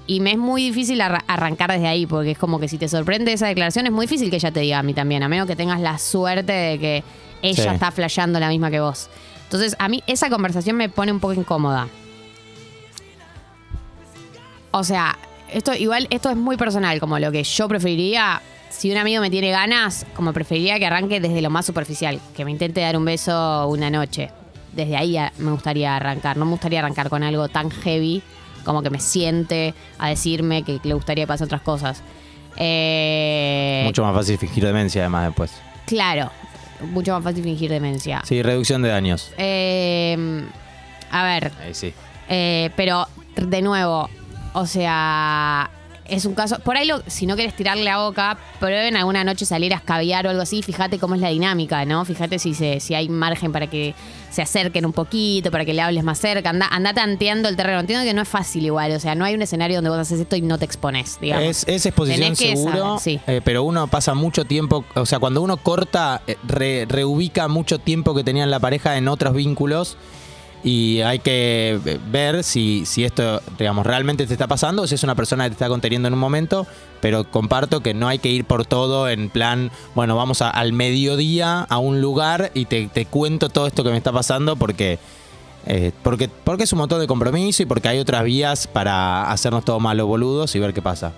Y 0.05 0.19
me 0.19 0.32
es 0.32 0.38
muy 0.38 0.64
difícil 0.64 1.00
arra- 1.00 1.23
arrancar 1.29 1.70
desde 1.70 1.87
ahí, 1.87 2.06
porque 2.06 2.32
es 2.32 2.38
como 2.38 2.59
que 2.59 2.67
si 2.67 2.76
te 2.76 2.88
sorprende 2.88 3.32
esa 3.32 3.47
declaración, 3.47 3.87
es 3.87 3.93
muy 3.93 4.06
difícil 4.06 4.31
que 4.31 4.37
ella 4.37 4.50
te 4.50 4.59
diga 4.61 4.81
a 4.81 4.82
mí 4.82 4.94
también, 4.94 5.23
a 5.23 5.29
menos 5.29 5.47
que 5.47 5.55
tengas 5.55 5.81
la 5.81 5.97
suerte 5.99 6.53
de 6.53 6.79
que 6.81 7.05
ella 7.43 7.62
Sí. 7.62 7.69
está 7.69 7.93
flasheando 7.93 8.41
la 8.41 8.49
misma 8.49 8.70
que 8.73 8.81
vos. 8.81 9.09
Entonces, 9.44 9.76
a 9.79 9.88
mí 9.88 10.03
esa 10.09 10.29
conversación 10.29 10.76
me 10.76 10.88
pone 10.88 11.12
un 11.12 11.20
poco 11.20 11.35
incómoda. 11.35 11.87
O 14.73 14.82
sea, 14.82 15.17
esto 15.52 15.75
igual, 15.75 16.06
esto 16.10 16.31
es 16.31 16.37
muy 16.37 16.56
personal, 16.56 16.99
como 17.00 17.19
lo 17.19 17.31
que 17.32 17.43
yo 17.44 17.69
preferiría. 17.69 18.40
Si 18.70 18.90
un 18.90 18.96
amigo 18.96 19.20
me 19.20 19.31
tiene 19.31 19.50
ganas, 19.50 20.06
como 20.14 20.32
preferiría 20.32 20.78
que 20.78 20.87
arranque 20.87 21.20
desde 21.20 21.43
lo 21.43 21.50
más 21.50 21.66
superficial, 21.66 22.19
que 22.34 22.44
me 22.44 22.50
intente 22.50 22.81
dar 22.81 22.96
un 22.96 23.04
beso 23.04 23.66
una 23.69 23.90
noche. 23.90 24.31
Desde 24.72 24.96
ahí 24.96 25.16
me 25.38 25.50
gustaría 25.50 25.94
arrancar. 25.96 26.37
No 26.38 26.46
me 26.46 26.52
gustaría 26.52 26.78
arrancar 26.78 27.10
con 27.10 27.22
algo 27.22 27.49
tan 27.49 27.70
heavy 27.70 28.22
como 28.64 28.82
que 28.82 28.88
me 28.90 28.99
siente 29.00 29.75
a 29.99 30.08
decirme 30.08 30.62
que 30.62 30.78
le 30.82 30.94
gustaría 30.94 31.26
pasen 31.26 31.44
otras 31.46 31.60
cosas. 31.62 32.02
Eh, 32.56 33.82
Mucho 33.84 34.02
más 34.04 34.14
fácil 34.14 34.38
fingir 34.38 34.64
demencia, 34.64 35.02
además, 35.02 35.26
después. 35.26 35.52
Claro, 35.87 36.31
mucho 36.93 37.12
más 37.12 37.22
fácil 37.25 37.43
fingir 37.44 37.70
demencia. 37.70 38.22
Sí, 38.25 38.43
reducción 38.43 38.82
de 38.82 38.88
daños. 38.88 39.32
Eh, 39.37 40.44
a 41.10 41.25
ver, 41.25 41.52
Ahí 41.62 41.75
sí. 41.75 41.93
eh, 42.28 42.70
pero 42.76 43.06
de 43.37 43.60
nuevo, 43.62 44.08
o 44.54 44.66
sea, 44.66 45.70
es 46.06 46.25
un 46.25 46.34
caso. 46.34 46.58
Por 46.58 46.76
ahí, 46.76 46.87
lo- 46.87 47.02
si 47.06 47.26
no 47.26 47.37
quieres 47.37 47.54
tirarle 47.54 47.88
a 47.88 47.99
boca, 47.99 48.37
prueben 48.58 48.96
alguna 48.96 49.22
noche 49.25 49.46
salir 49.46 49.72
a 49.72 49.76
escabiar 49.76 50.26
o 50.26 50.31
algo 50.31 50.43
así. 50.43 50.62
Fíjate 50.62 50.99
cómo 50.99 51.14
es 51.14 51.20
la 51.20 51.28
dinámica, 51.28 51.84
¿no? 51.84 52.04
Fíjate 52.04 52.38
si, 52.38 52.54
se, 52.54 52.81
si 52.81 52.94
hay 52.94 53.08
margen 53.08 53.52
para 53.52 53.69
que 53.69 53.94
se 54.31 54.43
acerquen 54.43 54.84
un 54.84 54.93
poquito, 54.93 55.50
para 55.50 55.64
que 55.64 55.72
le 55.72 55.81
hables 55.81 56.02
más 56.04 56.19
cerca. 56.19 56.50
Anda, 56.50 56.66
anda 56.70 56.93
tanteando 56.93 57.49
el 57.49 57.56
terreno. 57.56 57.81
Entiendo 57.81 58.04
que 58.04 58.14
no 58.14 58.22
es 58.22 58.28
fácil 58.28 58.64
igual. 58.66 58.93
O 58.93 59.00
sea, 59.00 59.14
no 59.14 59.25
hay 59.25 59.34
un 59.34 59.43
escenario 59.43 59.76
donde 59.76 59.90
vos 59.90 59.99
haces 60.00 60.20
esto 60.20 60.34
y 60.37 60.43
no 60.43 60.58
te 60.58 60.64
expones, 60.64 61.19
digamos. 61.20 61.44
Es, 61.46 61.64
es 61.69 61.87
exposición 61.87 62.34
seguro, 62.37 62.99
saber, 62.99 63.00
sí. 63.00 63.20
eh, 63.26 63.40
pero 63.44 63.62
uno 63.62 63.87
pasa 63.87 64.12
mucho 64.14 64.44
tiempo, 64.44 64.84
o 64.94 65.06
sea, 65.06 65.19
cuando 65.20 65.40
uno 65.40 65.56
corta, 65.56 66.22
eh, 66.26 66.37
re- 66.44 66.84
reubica 66.88 67.46
mucho 67.49 67.78
tiempo 67.78 68.14
que 68.14 68.25
tenía 68.25 68.43
en 68.44 68.50
la 68.50 68.58
pareja 68.60 68.96
en 68.96 69.06
otros 69.08 69.34
vínculos 69.34 69.96
y 70.64 71.00
hay 71.00 71.19
que 71.19 71.81
ver 72.11 72.44
si, 72.44 72.87
si 72.87 73.05
esto, 73.05 73.41
digamos, 73.59 73.85
realmente 73.85 74.26
te 74.26 74.32
está 74.32 74.47
pasando 74.47 74.87
si 74.87 74.94
es 74.94 75.03
una 75.03 75.14
persona 75.14 75.44
que 75.44 75.50
te 75.50 75.55
está 75.55 75.69
conteniendo 75.69 76.09
en 76.09 76.14
un 76.14 76.20
momento, 76.20 76.67
pero 77.00 77.25
comparto 77.25 77.81
que 77.81 77.94
no 77.94 78.06
hay 78.06 78.19
que 78.19 78.29
ir 78.29 78.44
por 78.44 78.64
todo 78.64 79.09
en 79.09 79.29
plan, 79.29 79.73
bueno, 79.94 80.17
vamos 80.17 80.41
al 80.41 80.73
mediodía 80.73 81.62
a 81.62 81.79
un 81.79 82.00
lugar 82.00 82.53
y 82.55 82.67
te, 82.67 83.06
cuento 83.06 83.49
todo 83.49 83.67
esto 83.67 83.82
que 83.82 83.91
me 83.91 83.97
está 83.97 84.12
pasando 84.12 84.56
porque... 84.56 84.99
eh, 85.67 85.93
porque, 86.03 86.29
porque 86.29 86.64
es 86.64 86.73
un 86.73 86.79
montón 86.79 87.00
de 87.00 87.06
compromiso 87.06 87.62
y 87.62 87.67
porque 87.67 87.88
hay 87.88 87.99
otras 87.99 88.23
vías 88.23 88.67
para 88.69 89.31
hacernos 89.31 89.64
todos 89.64 89.82
malos 89.82 90.06
boludos 90.06 90.55
y 90.55 90.61
ver 90.61 90.73
qué 90.73 90.82
pasa. 90.82 91.12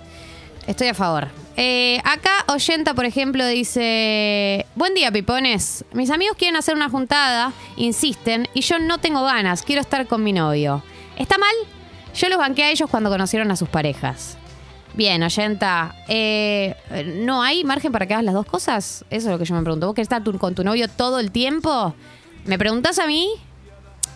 Estoy 0.67 0.87
a 0.87 0.93
favor. 0.93 1.27
Eh, 1.57 2.01
acá 2.03 2.43
Oyenta, 2.47 2.93
por 2.93 3.05
ejemplo, 3.05 3.45
dice: 3.45 4.65
Buen 4.75 4.93
día, 4.93 5.11
pipones. 5.11 5.85
Mis 5.93 6.09
amigos 6.09 6.35
quieren 6.37 6.55
hacer 6.55 6.75
una 6.75 6.89
juntada, 6.89 7.53
insisten, 7.77 8.47
y 8.53 8.61
yo 8.61 8.79
no 8.79 8.97
tengo 8.97 9.23
ganas, 9.23 9.61
quiero 9.61 9.81
estar 9.81 10.07
con 10.07 10.23
mi 10.23 10.33
novio. 10.33 10.83
¿Está 11.17 11.37
mal? 11.37 11.53
Yo 12.15 12.29
los 12.29 12.37
banqué 12.37 12.63
a 12.63 12.71
ellos 12.71 12.89
cuando 12.89 13.09
conocieron 13.09 13.51
a 13.51 13.55
sus 13.55 13.69
parejas. 13.69 14.37
Bien, 14.95 15.21
Oyenta. 15.23 15.93
eh, 16.07 16.75
¿No 17.17 17.41
hay 17.43 17.63
margen 17.63 17.91
para 17.91 18.07
que 18.07 18.13
hagas 18.13 18.25
las 18.25 18.33
dos 18.33 18.45
cosas? 18.45 19.05
Eso 19.09 19.27
es 19.27 19.31
lo 19.31 19.37
que 19.37 19.45
yo 19.45 19.53
me 19.53 19.61
pregunto. 19.61 19.87
¿Vos 19.87 19.95
querés 19.95 20.05
estar 20.05 20.23
con 20.37 20.55
tu 20.55 20.63
novio 20.63 20.87
todo 20.87 21.19
el 21.19 21.31
tiempo? 21.31 21.93
¿Me 22.45 22.57
preguntás 22.57 22.99
a 22.99 23.05
mí? 23.07 23.29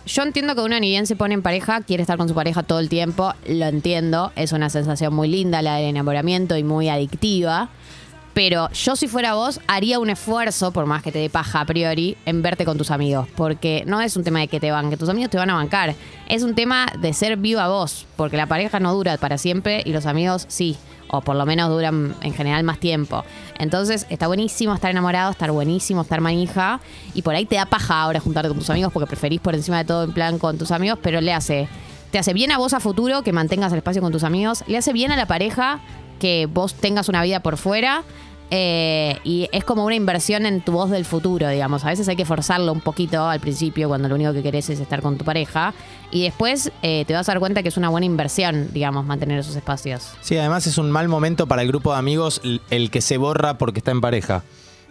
Yo 0.06 0.24
entiendo 0.24 0.56
que 0.56 0.62
uno 0.62 0.80
ni 0.80 0.90
bien 0.90 1.06
se 1.06 1.16
pone 1.16 1.36
en 1.36 1.42
pareja, 1.42 1.82
quiere 1.82 2.02
estar 2.02 2.18
con 2.18 2.28
su 2.28 2.34
pareja 2.34 2.64
todo 2.64 2.80
el 2.80 2.90
tiempo, 2.90 3.34
lo 3.48 3.66
entiendo, 3.66 4.32
es 4.36 4.54
una 4.54 4.70
sensación 4.70 5.14
muy 5.14 5.28
linda 5.28 5.62
la 5.62 5.76
del 5.76 5.86
enamoramiento 5.86 6.58
y 6.58 6.64
muy 6.64 6.90
adictiva, 6.90 7.70
pero 8.34 8.70
yo 8.72 8.96
si 8.96 9.08
fuera 9.08 9.34
vos 9.34 9.60
haría 9.68 10.00
un 10.00 10.10
esfuerzo, 10.10 10.72
por 10.72 10.86
más 10.86 11.04
que 11.04 11.12
te 11.12 11.20
dé 11.20 11.30
paja 11.30 11.62
a 11.62 11.66
priori, 11.66 12.18
en 12.26 12.42
verte 12.42 12.66
con 12.66 12.78
tus 12.78 12.90
amigos, 12.90 13.28
porque 13.36 13.84
no 13.86 14.02
es 14.02 14.16
un 14.16 14.24
tema 14.24 14.40
de 14.40 14.48
que 14.48 14.60
te 14.60 14.72
banquen, 14.72 14.98
tus 14.98 15.10
amigos 15.10 15.30
te 15.30 15.38
van 15.38 15.50
a 15.50 15.56
bancar, 15.56 15.94
es 16.28 16.44
un 16.44 16.56
tema 16.56 16.88
de 17.00 17.14
ser 17.14 17.38
viva 17.38 17.68
vos, 17.68 18.08
porque 18.16 18.38
la 18.38 18.48
pareja 18.48 18.80
no 18.80 18.94
dura 18.94 19.18
para 19.18 19.38
siempre 19.38 19.84
y 19.86 19.92
los 19.92 20.06
amigos 20.06 20.46
sí, 20.48 20.78
o 21.10 21.22
por 21.22 21.36
lo 21.36 21.46
menos 21.46 21.70
duran 21.70 22.16
en 22.22 22.34
general 22.34 22.64
más 22.64 22.80
tiempo. 22.80 23.24
Entonces 23.58 24.06
está 24.10 24.28
buenísimo 24.28 24.74
estar 24.74 24.92
enamorado, 24.92 25.32
estar 25.32 25.52
buenísimo 25.52 26.02
estar 26.02 26.22
manija 26.22 26.80
y 27.14 27.22
por 27.22 27.36
ahí 27.36 27.46
te 27.46 27.56
da 27.56 27.66
paja 27.66 28.02
ahora 28.02 28.20
juntarte 28.20 28.50
con 28.50 28.58
tus 28.58 28.70
amigos 28.70 28.94
porque 28.94 29.08
preferís 29.08 29.42
por 29.42 29.56
encima 29.56 29.80
de 29.80 29.86
todo 29.86 30.04
en 30.04 30.14
plan 30.14 30.40
con 30.40 30.58
tus 30.58 30.72
amigos, 30.72 31.00
pero 31.02 31.22
le 31.22 31.34
hace 31.34 31.68
te 32.12 32.18
hace 32.18 32.34
bien 32.34 32.52
a 32.52 32.58
vos 32.58 32.74
a 32.74 32.80
futuro 32.80 33.22
que 33.22 33.32
mantengas 33.32 33.72
el 33.72 33.78
espacio 33.80 34.02
con 34.02 34.12
tus 34.12 34.24
amigos, 34.24 34.64
le 34.68 34.78
hace 34.78 34.94
bien 34.94 35.12
a 35.12 35.16
la 35.16 35.28
pareja 35.28 35.80
que 36.20 36.48
vos 36.48 36.74
tengas 36.74 37.08
una 37.10 37.24
vida 37.24 37.40
por 37.42 37.58
fuera. 37.58 38.04
Eh, 38.52 39.18
y 39.24 39.48
es 39.52 39.64
como 39.64 39.86
una 39.86 39.96
inversión 39.96 40.46
en 40.46 40.62
tu 40.62 40.72
voz 40.72 40.90
del 40.90 41.06
futuro, 41.06 41.48
digamos. 41.50 41.86
A 41.86 41.90
veces 41.90 42.08
hay 42.08 42.16
que 42.16 42.26
forzarlo 42.26 42.74
un 42.74 42.82
poquito 42.82 43.28
al 43.28 43.40
principio 43.40 43.88
cuando 43.88 44.10
lo 44.10 44.16
único 44.16 44.34
que 44.34 44.42
querés 44.42 44.70
es 44.70 44.80
estar 44.80 45.02
con 45.02 45.18
tu 45.18 45.26
pareja. 45.26 45.74
Y 46.12 46.24
después 46.24 46.72
eh, 46.82 47.06
te 47.06 47.14
vas 47.14 47.30
a 47.30 47.34
dar 47.34 47.40
cuenta 47.40 47.62
que 47.62 47.70
es 47.70 47.78
una 47.78 47.90
buena 47.90 48.06
inversión, 48.06 48.70
digamos, 48.74 49.06
mantener 49.06 49.40
esos 49.40 49.56
espacios. 49.56 50.14
Sí, 50.22 50.38
además 50.38 50.66
es 50.66 50.78
un 50.78 50.90
mal 50.90 51.08
momento 51.08 51.48
para 51.48 51.62
el 51.62 51.68
grupo 51.68 51.94
de 51.94 52.00
amigos 52.00 52.42
el, 52.70 52.92
que 52.92 53.02
se 53.02 53.18
borra 53.18 53.58
porque 53.58 53.80
está 53.80 53.92
en 53.92 54.02
pareja. 54.02 54.44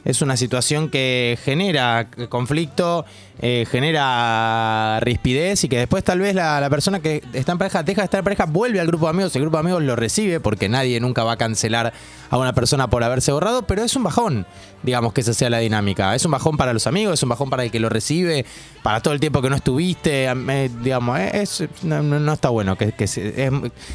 Es 0.08 0.22
una 0.22 0.38
situación 0.38 0.88
que 0.88 1.38
genera 1.44 2.08
conflicto, 2.30 3.04
eh, 3.42 3.66
genera 3.70 4.98
rispidez 5.00 5.62
y 5.64 5.68
que 5.68 5.76
después 5.76 6.02
tal 6.02 6.18
vez 6.18 6.34
la, 6.34 6.66
persona 6.70 7.00
que 7.00 7.22
está 7.34 7.52
en 7.52 7.58
pareja 7.58 7.82
deja 7.82 8.00
de 8.00 8.06
estar 8.06 8.18
en 8.20 8.24
pareja, 8.24 8.46
vuelve 8.46 8.80
al 8.80 8.86
grupo 8.86 9.04
de 9.04 9.10
amigos, 9.10 9.36
el 9.36 9.42
grupo 9.42 9.58
de 9.58 9.60
amigos 9.60 9.82
lo 9.82 9.96
recibe 9.96 10.40
porque 10.40 10.70
nadie 10.70 10.98
nunca 10.98 11.24
va 11.24 11.32
a 11.32 11.36
cancelar 11.36 11.92
a 12.30 12.38
una 12.38 12.54
persona 12.54 12.88
por 12.88 13.04
haberse 13.04 13.32
borrado, 13.32 13.66
pero 13.66 13.84
es 13.84 13.94
un 13.96 14.02
bajón, 14.02 14.46
digamos 14.82 15.12
que 15.12 15.20
esa 15.20 15.34
sea 15.34 15.50
la 15.50 15.58
dinámica. 15.58 16.14
Es 16.14 16.24
un 16.24 16.30
bajón 16.30 16.56
para 16.56 16.72
los 16.72 16.86
amigos, 16.86 17.12
es 17.14 17.22
un 17.22 17.28
bajón 17.28 17.50
para 17.50 17.64
el 17.64 17.70
que 17.70 17.78
lo 17.78 17.90
recibe, 17.90 18.46
para 18.82 19.00
todo 19.02 19.12
el 19.12 19.20
tiempo 19.20 19.42
que 19.42 19.50
no 19.50 19.56
estuviste, 19.56 20.24
eh, 20.24 20.70
digamos, 20.82 21.18
eh, 21.20 21.30
es, 21.34 21.64
no, 21.82 22.32
está 22.32 22.48
bueno. 22.48 22.76
Que, 22.76 22.92
que 22.92 23.06
se- 23.06 23.50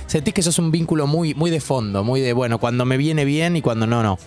sentís 0.05 0.34
que 0.34 0.41
eso 0.41 0.51
es 0.51 0.60
un 0.60 0.70
vínculo 0.72 1.08
muy, 1.08 1.34
muy 1.34 1.50
de 1.50 1.60
fondo, 1.60 2.03
muy 2.03 2.22
de, 2.22 2.34
bueno, 2.34 2.60
cuando 2.60 2.86
me 2.86 2.98
viene 2.98 3.25
bien 3.25 3.55
y 3.55 3.62
cuando 3.63 3.88
no, 3.88 4.03
no. 4.03 4.20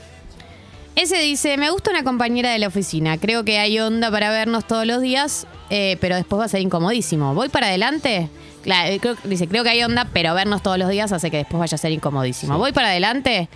Ese 0.96 1.18
dice, 1.20 1.58
me 1.58 1.68
gusta 1.70 1.90
una 1.90 2.02
compañera 2.04 2.50
de 2.50 2.58
la 2.58 2.68
oficina. 2.68 3.18
Creo 3.18 3.44
que 3.44 3.58
hay 3.58 3.78
onda 3.78 4.10
para 4.10 4.30
vernos 4.30 4.66
todos 4.66 4.86
los 4.86 5.02
días, 5.02 5.46
eh, 5.68 5.98
pero 6.00 6.16
después 6.16 6.40
va 6.40 6.46
a 6.46 6.48
ser 6.48 6.62
incomodísimo. 6.62 7.34
¿Voy 7.34 7.50
para 7.50 7.66
adelante? 7.66 8.30
Claro, 8.62 8.90
eh, 8.90 8.98
creo- 8.98 9.16
dice, 9.24 9.46
creo 9.46 9.62
que 9.62 9.68
hay 9.70 9.82
onda, 9.84 10.08
pero 10.12 10.32
vernos 10.34 10.62
todos 10.62 10.78
los 10.78 10.88
días 10.88 11.12
hace 11.12 11.30
que 11.30 11.36
después 11.36 11.60
vaya 11.60 11.74
a 11.74 11.78
ser 11.78 11.92
incomodísimo. 11.92 12.56
¿Voy 12.56 12.72
para 12.72 12.88
adelante? 12.88 13.48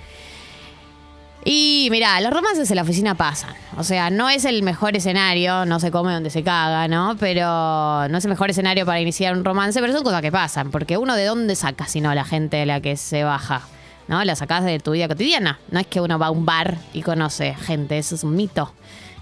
Y 1.42 1.88
mira, 1.90 2.20
los 2.20 2.30
romances 2.30 2.68
en 2.70 2.76
la 2.76 2.82
oficina 2.82 3.14
pasan. 3.14 3.54
O 3.78 3.84
sea, 3.84 4.10
no 4.10 4.28
es 4.28 4.44
el 4.44 4.62
mejor 4.62 4.94
escenario, 4.94 5.64
no 5.64 5.80
se 5.80 5.90
come 5.90 6.12
donde 6.12 6.28
se 6.28 6.42
caga, 6.42 6.86
¿no? 6.88 7.16
Pero 7.18 7.46
no 7.46 8.18
es 8.18 8.24
el 8.26 8.28
mejor 8.28 8.50
escenario 8.50 8.84
para 8.84 9.00
iniciar 9.00 9.34
un 9.34 9.46
romance, 9.46 9.80
pero 9.80 9.94
son 9.94 10.02
cosas 10.02 10.20
que 10.20 10.30
pasan. 10.30 10.70
Porque 10.70 10.98
uno 10.98 11.16
de 11.16 11.24
dónde 11.24 11.56
saca, 11.56 11.86
si 11.86 12.02
no, 12.02 12.14
la 12.14 12.24
gente 12.26 12.58
de 12.58 12.66
la 12.66 12.82
que 12.82 12.98
se 12.98 13.24
baja. 13.24 13.62
¿No? 14.10 14.22
La 14.24 14.34
sacás 14.36 14.64
de 14.64 14.78
tu 14.80 14.90
vida 14.90 15.08
cotidiana. 15.08 15.58
No 15.70 15.78
es 15.80 15.86
que 15.86 16.00
uno 16.00 16.18
va 16.18 16.26
a 16.26 16.30
un 16.30 16.44
bar 16.44 16.76
y 16.92 17.00
conoce 17.02 17.54
gente, 17.54 17.96
eso 17.96 18.16
es 18.16 18.24
un 18.24 18.34
mito. 18.36 18.72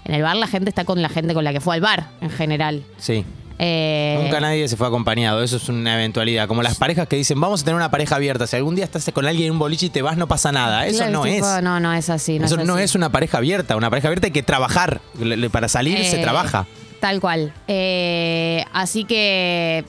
En 0.03 0.15
el 0.15 0.23
bar 0.23 0.35
la 0.35 0.47
gente 0.47 0.69
está 0.69 0.83
con 0.83 1.01
la 1.01 1.09
gente 1.09 1.33
con 1.35 1.43
la 1.43 1.53
que 1.53 1.61
fue 1.61 1.75
al 1.75 1.81
bar, 1.81 2.07
en 2.21 2.31
general. 2.31 2.83
Sí. 2.97 3.23
Eh, 3.61 4.17
Nunca 4.23 4.39
nadie 4.39 4.67
se 4.67 4.77
fue 4.77 4.87
acompañado, 4.87 5.43
eso 5.43 5.57
es 5.57 5.69
una 5.69 5.93
eventualidad. 5.95 6.47
Como 6.47 6.63
las 6.63 6.77
parejas 6.77 7.07
que 7.07 7.17
dicen, 7.17 7.39
vamos 7.39 7.61
a 7.61 7.65
tener 7.65 7.75
una 7.75 7.91
pareja 7.91 8.15
abierta. 8.15 8.47
Si 8.47 8.55
algún 8.55 8.73
día 8.73 8.85
estás 8.85 9.07
con 9.13 9.25
alguien 9.27 9.47
en 9.47 9.51
un 9.53 9.59
boliche 9.59 9.85
y 9.87 9.89
te 9.89 10.01
vas, 10.01 10.17
no 10.17 10.27
pasa 10.27 10.51
nada. 10.51 10.87
Eso 10.87 11.07
no 11.09 11.23
tipo, 11.23 11.45
es. 11.55 11.61
No, 11.61 11.79
no 11.79 11.93
es 11.93 12.09
así. 12.09 12.39
No 12.39 12.45
Eso 12.45 12.59
es 12.59 12.65
no 12.65 12.79
es 12.79 12.95
una 12.95 13.11
pareja 13.11 13.37
abierta. 13.37 13.75
Una 13.75 13.89
pareja 13.91 14.07
abierta 14.07 14.27
hay 14.27 14.31
que 14.33 14.43
trabajar. 14.43 15.01
Para 15.51 15.67
salir 15.67 16.03
se 16.05 16.19
Eh, 16.19 16.23
trabaja. 16.23 16.65
Tal 16.99 17.19
cual. 17.19 17.53
Eh, 17.67 18.65
así 18.73 19.03
que. 19.03 19.83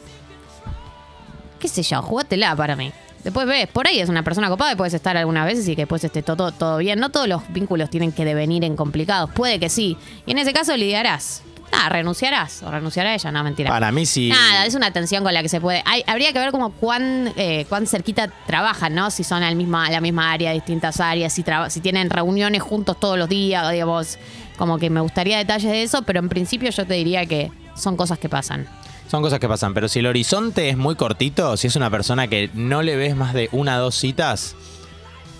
¿Qué 1.59 1.69
sé 1.69 1.83
yo? 1.85 2.02
Jugátela 2.02 2.54
para 2.57 2.75
mí. 2.76 2.92
Después 3.24 3.46
ves, 3.46 3.66
por 3.68 3.86
ahí 3.86 4.00
es 4.00 4.08
una 4.08 4.22
persona 4.22 4.48
copada 4.48 4.72
y 4.72 4.76
puedes 4.76 4.94
estar 4.94 5.16
algunas 5.16 5.44
veces 5.46 5.68
y 5.68 5.76
que 5.76 5.82
después 5.82 6.02
esté 6.04 6.22
todo, 6.22 6.52
todo 6.52 6.78
bien. 6.78 6.98
No 6.98 7.10
todos 7.10 7.28
los 7.28 7.42
vínculos 7.52 7.90
tienen 7.90 8.12
que 8.12 8.24
devenir 8.24 8.64
en 8.64 8.76
complicados. 8.76 9.30
Puede 9.30 9.58
que 9.60 9.68
sí. 9.68 9.96
Y 10.26 10.30
en 10.32 10.38
ese 10.38 10.52
caso 10.52 10.76
lidiarás. 10.76 11.42
Ah, 11.72 11.88
renunciarás. 11.88 12.62
O 12.64 12.70
renunciará 12.70 13.14
ella. 13.14 13.30
No, 13.30 13.44
mentira. 13.44 13.70
Para 13.70 13.92
mí 13.92 14.04
sí. 14.06 14.28
Nada, 14.28 14.66
es 14.66 14.74
una 14.74 14.90
tensión 14.92 15.22
con 15.22 15.32
la 15.32 15.42
que 15.42 15.48
se 15.48 15.60
puede. 15.60 15.82
Hay- 15.86 16.02
habría 16.06 16.32
que 16.32 16.38
ver 16.40 16.50
como 16.50 16.72
cuán, 16.72 17.32
eh, 17.36 17.64
cuán 17.68 17.86
cerquita 17.86 18.28
trabajan, 18.46 18.94
¿no? 18.94 19.10
Si 19.10 19.22
son 19.22 19.42
al 19.44 19.54
misma, 19.54 19.88
la 19.90 20.00
misma 20.00 20.32
área, 20.32 20.50
distintas 20.52 20.98
áreas, 20.98 21.32
si, 21.32 21.42
traba- 21.44 21.70
si 21.70 21.80
tienen 21.80 22.10
reuniones 22.10 22.62
juntos 22.62 22.98
todos 22.98 23.16
los 23.18 23.28
días, 23.28 23.70
digamos. 23.70 24.18
Como 24.58 24.78
que 24.78 24.90
me 24.90 25.00
gustaría 25.00 25.38
detalles 25.38 25.70
de 25.70 25.82
eso, 25.82 26.02
pero 26.02 26.18
en 26.20 26.28
principio 26.28 26.70
yo 26.70 26.86
te 26.86 26.94
diría 26.94 27.24
que 27.26 27.52
son 27.76 27.96
cosas 27.96 28.18
que 28.18 28.28
pasan. 28.28 28.66
Son 29.11 29.23
cosas 29.23 29.40
que 29.40 29.49
pasan. 29.49 29.75
Pero 29.75 29.88
si 29.88 29.99
el 29.99 30.07
horizonte 30.07 30.69
es 30.69 30.76
muy 30.76 30.95
cortito, 30.95 31.57
si 31.57 31.67
es 31.67 31.75
una 31.75 31.90
persona 31.90 32.29
que 32.29 32.49
no 32.55 32.81
le 32.81 32.95
ves 32.95 33.17
más 33.17 33.35
de 33.35 33.49
una 33.50 33.79
o 33.79 33.81
dos 33.81 33.97
citas, 33.97 34.55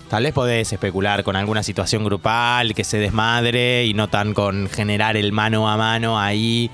tal 0.09 0.23
vez 0.23 0.33
podés 0.33 0.73
especular 0.73 1.23
con 1.23 1.37
alguna 1.37 1.63
situación 1.63 2.03
grupal 2.03 2.75
que 2.75 2.83
se 2.83 2.97
desmadre 2.97 3.85
y 3.85 3.93
no 3.93 4.09
tan 4.09 4.33
con 4.33 4.67
generar 4.67 5.15
el 5.15 5.31
mano 5.31 5.69
a 5.69 5.77
mano 5.77 6.19
ahí, 6.19 6.69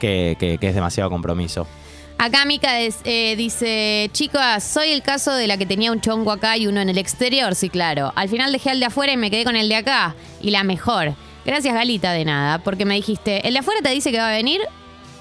que, 0.00 0.36
es 0.60 0.74
demasiado 0.74 1.08
compromiso. 1.08 1.68
Acá 2.18 2.44
Mica 2.44 2.80
eh, 2.80 3.36
dice, 3.36 4.10
chicas, 4.12 4.64
soy 4.64 4.90
el 4.90 5.02
caso 5.02 5.32
de 5.32 5.46
la 5.46 5.56
que 5.56 5.66
tenía 5.66 5.92
un 5.92 6.00
chongo 6.00 6.32
acá 6.32 6.56
y 6.56 6.66
uno 6.66 6.80
en 6.80 6.88
el 6.88 6.98
exterior, 6.98 7.54
sí, 7.54 7.70
claro. 7.70 8.12
Al 8.16 8.28
final 8.28 8.50
dejé 8.50 8.70
al 8.70 8.80
de 8.80 8.86
afuera 8.86 9.12
y 9.12 9.16
me 9.16 9.30
quedé 9.30 9.44
con 9.44 9.54
el 9.54 9.68
de 9.68 9.76
acá. 9.76 10.16
Y 10.42 10.50
la 10.50 10.64
mejor. 10.64 11.14
Gracias, 11.46 11.72
Galita, 11.72 12.10
de 12.10 12.24
nada, 12.24 12.58
porque 12.58 12.84
me 12.84 12.96
dijiste, 12.96 13.46
¿el 13.46 13.54
de 13.54 13.60
afuera 13.60 13.82
te 13.82 13.90
dice 13.90 14.10
que 14.10 14.18
va 14.18 14.30
a 14.30 14.32
venir 14.32 14.60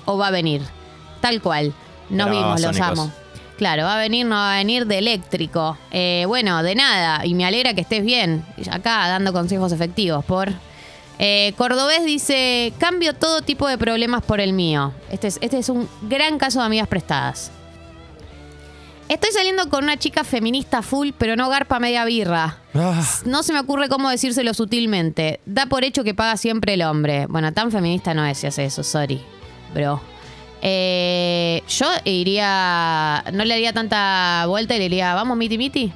o 0.05 0.17
va 0.17 0.29
a 0.29 0.31
venir? 0.31 0.78
Tal 1.21 1.41
cual. 1.41 1.73
Nos 2.09 2.27
Pero 2.27 2.39
vimos, 2.39 2.61
los 2.61 2.75
sónicos. 2.75 2.99
amo. 2.99 3.11
Claro, 3.57 3.83
va 3.83 3.95
a 3.95 3.99
venir, 3.99 4.25
no 4.25 4.35
va 4.35 4.53
a 4.53 4.57
venir 4.57 4.85
de 4.87 4.97
eléctrico. 4.99 5.77
Eh, 5.91 6.23
bueno, 6.27 6.63
de 6.63 6.75
nada. 6.75 7.25
Y 7.25 7.33
me 7.33 7.45
alegra 7.45 7.73
que 7.73 7.81
estés 7.81 8.03
bien. 8.05 8.45
Acá 8.71 9.07
dando 9.09 9.33
consejos 9.33 9.71
efectivos 9.71 10.23
por... 10.25 10.49
Eh, 11.21 11.51
Cordobés 11.57 12.05
dice, 12.05 12.71
cambio 12.79 13.13
todo 13.13 13.41
tipo 13.41 13.67
de 13.67 13.77
problemas 13.77 14.23
por 14.23 14.39
el 14.39 14.53
mío. 14.53 14.93
Este 15.11 15.27
es, 15.27 15.37
este 15.41 15.57
es 15.57 15.67
un 15.67 15.89
gran 16.03 16.37
caso 16.37 16.59
de 16.59 16.65
amigas 16.67 16.87
prestadas. 16.87 17.51
Estoy 19.09 19.31
saliendo 19.33 19.69
con 19.69 19.83
una 19.83 19.97
chica 19.97 20.23
feminista 20.23 20.81
full, 20.81 21.09
pero 21.17 21.35
no 21.35 21.49
garpa 21.49 21.79
media 21.79 22.05
birra. 22.05 22.59
Ah, 22.75 23.03
No 23.25 23.41
se 23.43 23.51
me 23.53 23.59
ocurre 23.59 23.89
cómo 23.89 24.09
decírselo 24.09 24.53
sutilmente. 24.53 25.41
Da 25.45 25.65
por 25.65 25.83
hecho 25.83 26.03
que 26.05 26.13
paga 26.13 26.37
siempre 26.37 26.75
el 26.75 26.83
hombre. 26.83 27.25
Bueno, 27.25 27.51
tan 27.51 27.71
feminista 27.71 28.13
no 28.13 28.23
es 28.25 28.37
si 28.37 28.47
hace 28.47 28.65
eso, 28.65 28.83
sorry, 28.83 29.21
bro. 29.73 29.99
Eh, 30.61 31.63
yo 31.67 31.87
iría. 32.05 33.23
No 33.33 33.45
le 33.45 33.53
haría 33.53 33.73
tanta 33.73 34.45
vuelta 34.47 34.75
y 34.75 34.77
le 34.79 34.83
diría, 34.85 35.13
¿vamos 35.13 35.37
miti 35.37 35.57
miti? 35.57 35.91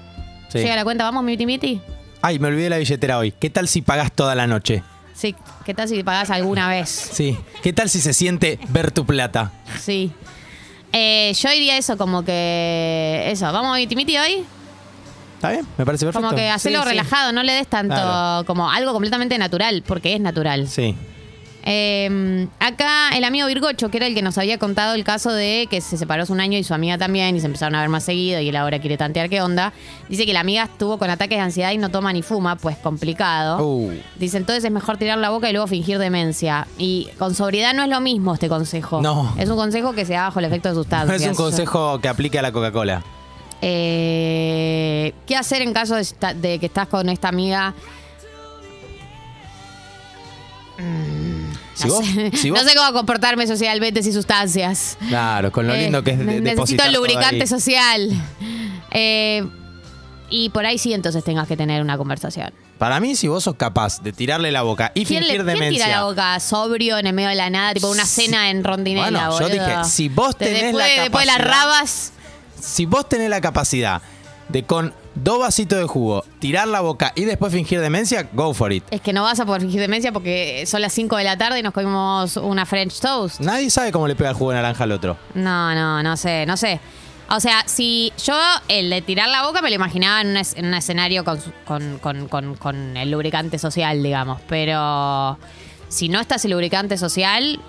Sí. 0.49 0.59
Llega 0.59 0.75
la 0.75 0.83
cuenta, 0.83 1.03
¿vamos 1.03 1.23
miti 1.23 1.45
miti? 1.45 1.81
Ay, 2.21 2.39
me 2.39 2.47
olvidé 2.47 2.69
la 2.69 2.77
billetera 2.77 3.17
hoy. 3.17 3.31
¿Qué 3.31 3.49
tal 3.49 3.67
si 3.67 3.81
pagás 3.81 4.11
toda 4.11 4.35
la 4.35 4.47
noche? 4.47 4.83
Sí, 5.13 5.35
¿qué 5.65 5.73
tal 5.73 5.87
si 5.89 6.01
pagás 6.03 6.29
alguna 6.29 6.67
vez? 6.69 6.89
Sí. 6.89 7.37
¿Qué 7.61 7.73
tal 7.73 7.89
si 7.89 7.99
se 8.01 8.13
siente 8.13 8.59
ver 8.69 8.91
tu 8.91 9.05
plata? 9.05 9.51
Sí. 9.79 10.11
Eh, 10.91 11.33
yo 11.35 11.51
iría 11.51 11.77
eso, 11.77 11.97
como 11.97 12.23
que. 12.23 13.23
Eso, 13.27 13.51
¿vamos 13.51 13.75
miti 13.77 13.95
miti 13.95 14.17
hoy? 14.17 14.43
¿Está 15.35 15.51
bien? 15.51 15.67
Me 15.77 15.85
parece 15.85 16.05
perfecto. 16.05 16.25
Como 16.25 16.35
que 16.37 16.49
hacerlo 16.49 16.79
Sí, 16.79 16.83
sí. 16.85 16.89
relajado, 16.91 17.31
no 17.33 17.43
le 17.43 17.51
des 17.53 17.67
tanto 17.67 17.93
Claro. 17.95 18.45
como 18.45 18.69
algo 18.71 18.93
completamente 18.93 19.37
natural, 19.37 19.83
porque 19.85 20.13
es 20.13 20.21
natural. 20.21 20.67
Sí. 20.69 20.95
Eh, 21.65 22.47
acá 22.59 23.09
el 23.15 23.23
amigo 23.23 23.47
Virgocho, 23.47 23.89
que 23.89 23.97
era 23.97 24.07
el 24.07 24.13
que 24.13 24.21
nos 24.21 24.37
había 24.37 24.57
contado 24.57 24.95
el 24.95 25.03
caso 25.05 25.31
de 25.31 25.67
que 25.69 25.79
se 25.79 25.97
separó 25.97 26.23
hace 26.23 26.33
un 26.33 26.41
año 26.41 26.57
y 26.57 26.63
su 26.63 26.73
amiga 26.73 26.97
también, 26.97 27.35
y 27.35 27.39
se 27.39 27.45
empezaron 27.45 27.75
a 27.75 27.79
ver 27.81 27.89
más 27.89 28.03
seguido, 28.03 28.41
y 28.41 28.49
él 28.49 28.55
ahora 28.57 28.79
quiere 28.79 28.97
tantear 28.97 29.29
qué 29.29 29.41
onda. 29.41 29.71
Dice 30.09 30.25
que 30.25 30.33
la 30.33 30.41
amiga 30.41 30.63
estuvo 30.63 30.97
con 30.97 31.09
ataques 31.09 31.37
de 31.37 31.41
ansiedad 31.41 31.71
y 31.71 31.77
no 31.77 31.89
toma 31.89 32.11
ni 32.11 32.21
fuma, 32.21 32.57
pues 32.57 32.75
complicado. 32.77 33.65
Uh. 33.65 33.91
Dice, 34.17 34.37
entonces 34.37 34.63
es 34.65 34.71
mejor 34.71 34.97
tirar 34.97 35.17
la 35.19 35.29
boca 35.29 35.49
y 35.49 35.53
luego 35.53 35.67
fingir 35.67 35.99
demencia. 35.99 36.67
Y 36.77 37.07
con 37.17 37.33
sobriedad 37.33 37.73
no 37.73 37.83
es 37.83 37.89
lo 37.89 38.01
mismo 38.01 38.33
este 38.33 38.49
consejo. 38.49 39.01
No. 39.01 39.33
Es 39.37 39.49
un 39.49 39.55
consejo 39.55 39.93
que 39.93 40.05
se 40.05 40.13
da 40.13 40.23
bajo 40.23 40.39
el 40.39 40.45
efecto 40.45 40.67
de 40.69 40.75
No 40.75 40.81
sustancias. 40.81 41.21
es 41.21 41.27
un 41.29 41.35
consejo 41.35 41.99
que 41.99 42.09
aplique 42.09 42.37
a 42.39 42.41
la 42.41 42.51
Coca-Cola. 42.51 43.01
Eh, 43.61 45.13
¿Qué 45.25 45.37
hacer 45.37 45.61
en 45.61 45.71
caso 45.71 45.95
de, 45.95 46.01
esta- 46.01 46.33
de 46.33 46.59
que 46.59 46.65
estás 46.65 46.87
con 46.89 47.07
esta 47.07 47.29
amiga? 47.29 47.73
Si 51.83 51.87
no, 51.89 51.93
vos, 51.95 52.05
sé, 52.05 52.31
si 52.37 52.49
no 52.51 52.55
vos- 52.55 52.63
sé 52.69 52.75
cómo 52.75 52.93
comportarme 52.93 53.45
socialmente 53.47 54.01
sin 54.03 54.13
sustancias. 54.13 54.97
Claro, 55.07 55.51
con 55.51 55.67
lo 55.67 55.73
Eh, 55.73 55.83
lindo 55.83 56.03
que 56.03 56.11
es 56.11 56.19
de, 56.19 56.25
ne- 56.25 56.41
Necesito 56.41 56.83
lubricante 56.91 57.45
social. 57.47 58.09
Eh, 58.91 59.47
y 60.29 60.49
por 60.49 60.65
ahí 60.65 60.77
sí 60.77 60.93
entonces 60.93 61.23
tengas 61.23 61.47
que 61.47 61.55
tener 61.57 61.81
una 61.81 61.97
conversación. 61.97 62.51
Para 62.77 62.99
mí, 62.99 63.15
si 63.15 63.27
vos 63.27 63.43
sos 63.43 63.55
capaz 63.55 64.01
de 64.01 64.11
tirarle 64.11 64.51
la 64.51 64.63
boca 64.63 64.91
y 64.95 65.05
¿Quién, 65.05 65.21
le, 65.21 65.27
fingir 65.29 65.45
quién 65.45 65.55
demencia. 65.59 65.85
tira 65.85 65.97
la 65.99 66.03
boca 66.05 66.39
sobrio 66.39 66.97
en 66.97 67.07
el 67.07 67.13
medio 67.13 67.29
de 67.29 67.35
la 67.35 67.49
nada? 67.49 67.73
Tipo 67.73 67.89
una 67.89 68.05
Sí. 68.05 68.23
cena 68.25 68.49
en 68.49 68.63
Rondinella, 68.63 69.09
Bueno, 69.29 69.39
yo 69.39 69.47
boludo? 69.47 69.49
dije, 69.67 69.83
si 69.85 70.09
vos 70.09 70.35
Te- 70.37 70.45
tenés 70.45 70.63
después, 70.63 70.85
la 70.97 71.01
después 71.03 71.21
de 71.23 71.27
las 71.27 71.37
capacidad- 71.37 71.63
rabas... 71.65 72.11
Si 72.59 72.85
vos 72.85 73.07
tenés 73.07 73.29
la 73.29 73.41
capacidad 73.41 74.01
de 74.49 74.63
con 74.63 74.93
dos 75.15 75.39
vasitos 75.39 75.77
de 75.79 75.85
jugo 75.85 76.23
tirar 76.39 76.67
la 76.67 76.81
boca 76.81 77.11
y 77.15 77.25
después 77.25 77.53
fingir 77.53 77.79
demencia, 77.79 78.29
go 78.33 78.53
for 78.53 78.71
it. 78.73 78.83
Es 78.91 79.01
que 79.01 79.13
no 79.13 79.23
vas 79.23 79.39
a 79.39 79.45
poder 79.45 79.61
fingir 79.61 79.79
demencia 79.79 80.11
porque 80.11 80.63
son 80.65 80.81
las 80.81 80.93
5 80.93 81.15
de 81.17 81.23
la 81.23 81.37
tarde 81.37 81.59
y 81.59 81.63
nos 81.63 81.73
comimos 81.73 82.37
una 82.37 82.65
French 82.65 82.99
toast. 82.99 83.39
Nadie 83.39 83.69
sabe 83.69 83.91
cómo 83.91 84.07
le 84.07 84.15
pega 84.15 84.31
el 84.31 84.35
jugo 84.35 84.51
de 84.51 84.57
naranja 84.57 84.83
al 84.85 84.91
otro. 84.91 85.17
No, 85.35 85.73
no, 85.75 86.01
no 86.03 86.17
sé, 86.17 86.45
no 86.45 86.57
sé. 86.57 86.79
O 87.29 87.39
sea, 87.39 87.63
si 87.67 88.11
yo 88.25 88.35
el 88.67 88.89
de 88.89 89.01
tirar 89.01 89.29
la 89.29 89.43
boca 89.45 89.61
me 89.61 89.69
lo 89.69 89.75
imaginaba 89.75 90.21
en 90.21 90.27
un, 90.29 90.37
es- 90.37 90.55
en 90.55 90.65
un 90.65 90.73
escenario 90.73 91.23
con- 91.23 91.97
con 92.57 92.97
el 92.97 93.09
lubricante 93.11 93.57
social, 93.57 94.03
digamos. 94.03 94.41
Pero 94.49 95.37
si 95.87 96.09
no 96.09 96.19
estás 96.19 96.43
el 96.45 96.51
lubricante 96.51 96.97
social, 96.97 97.59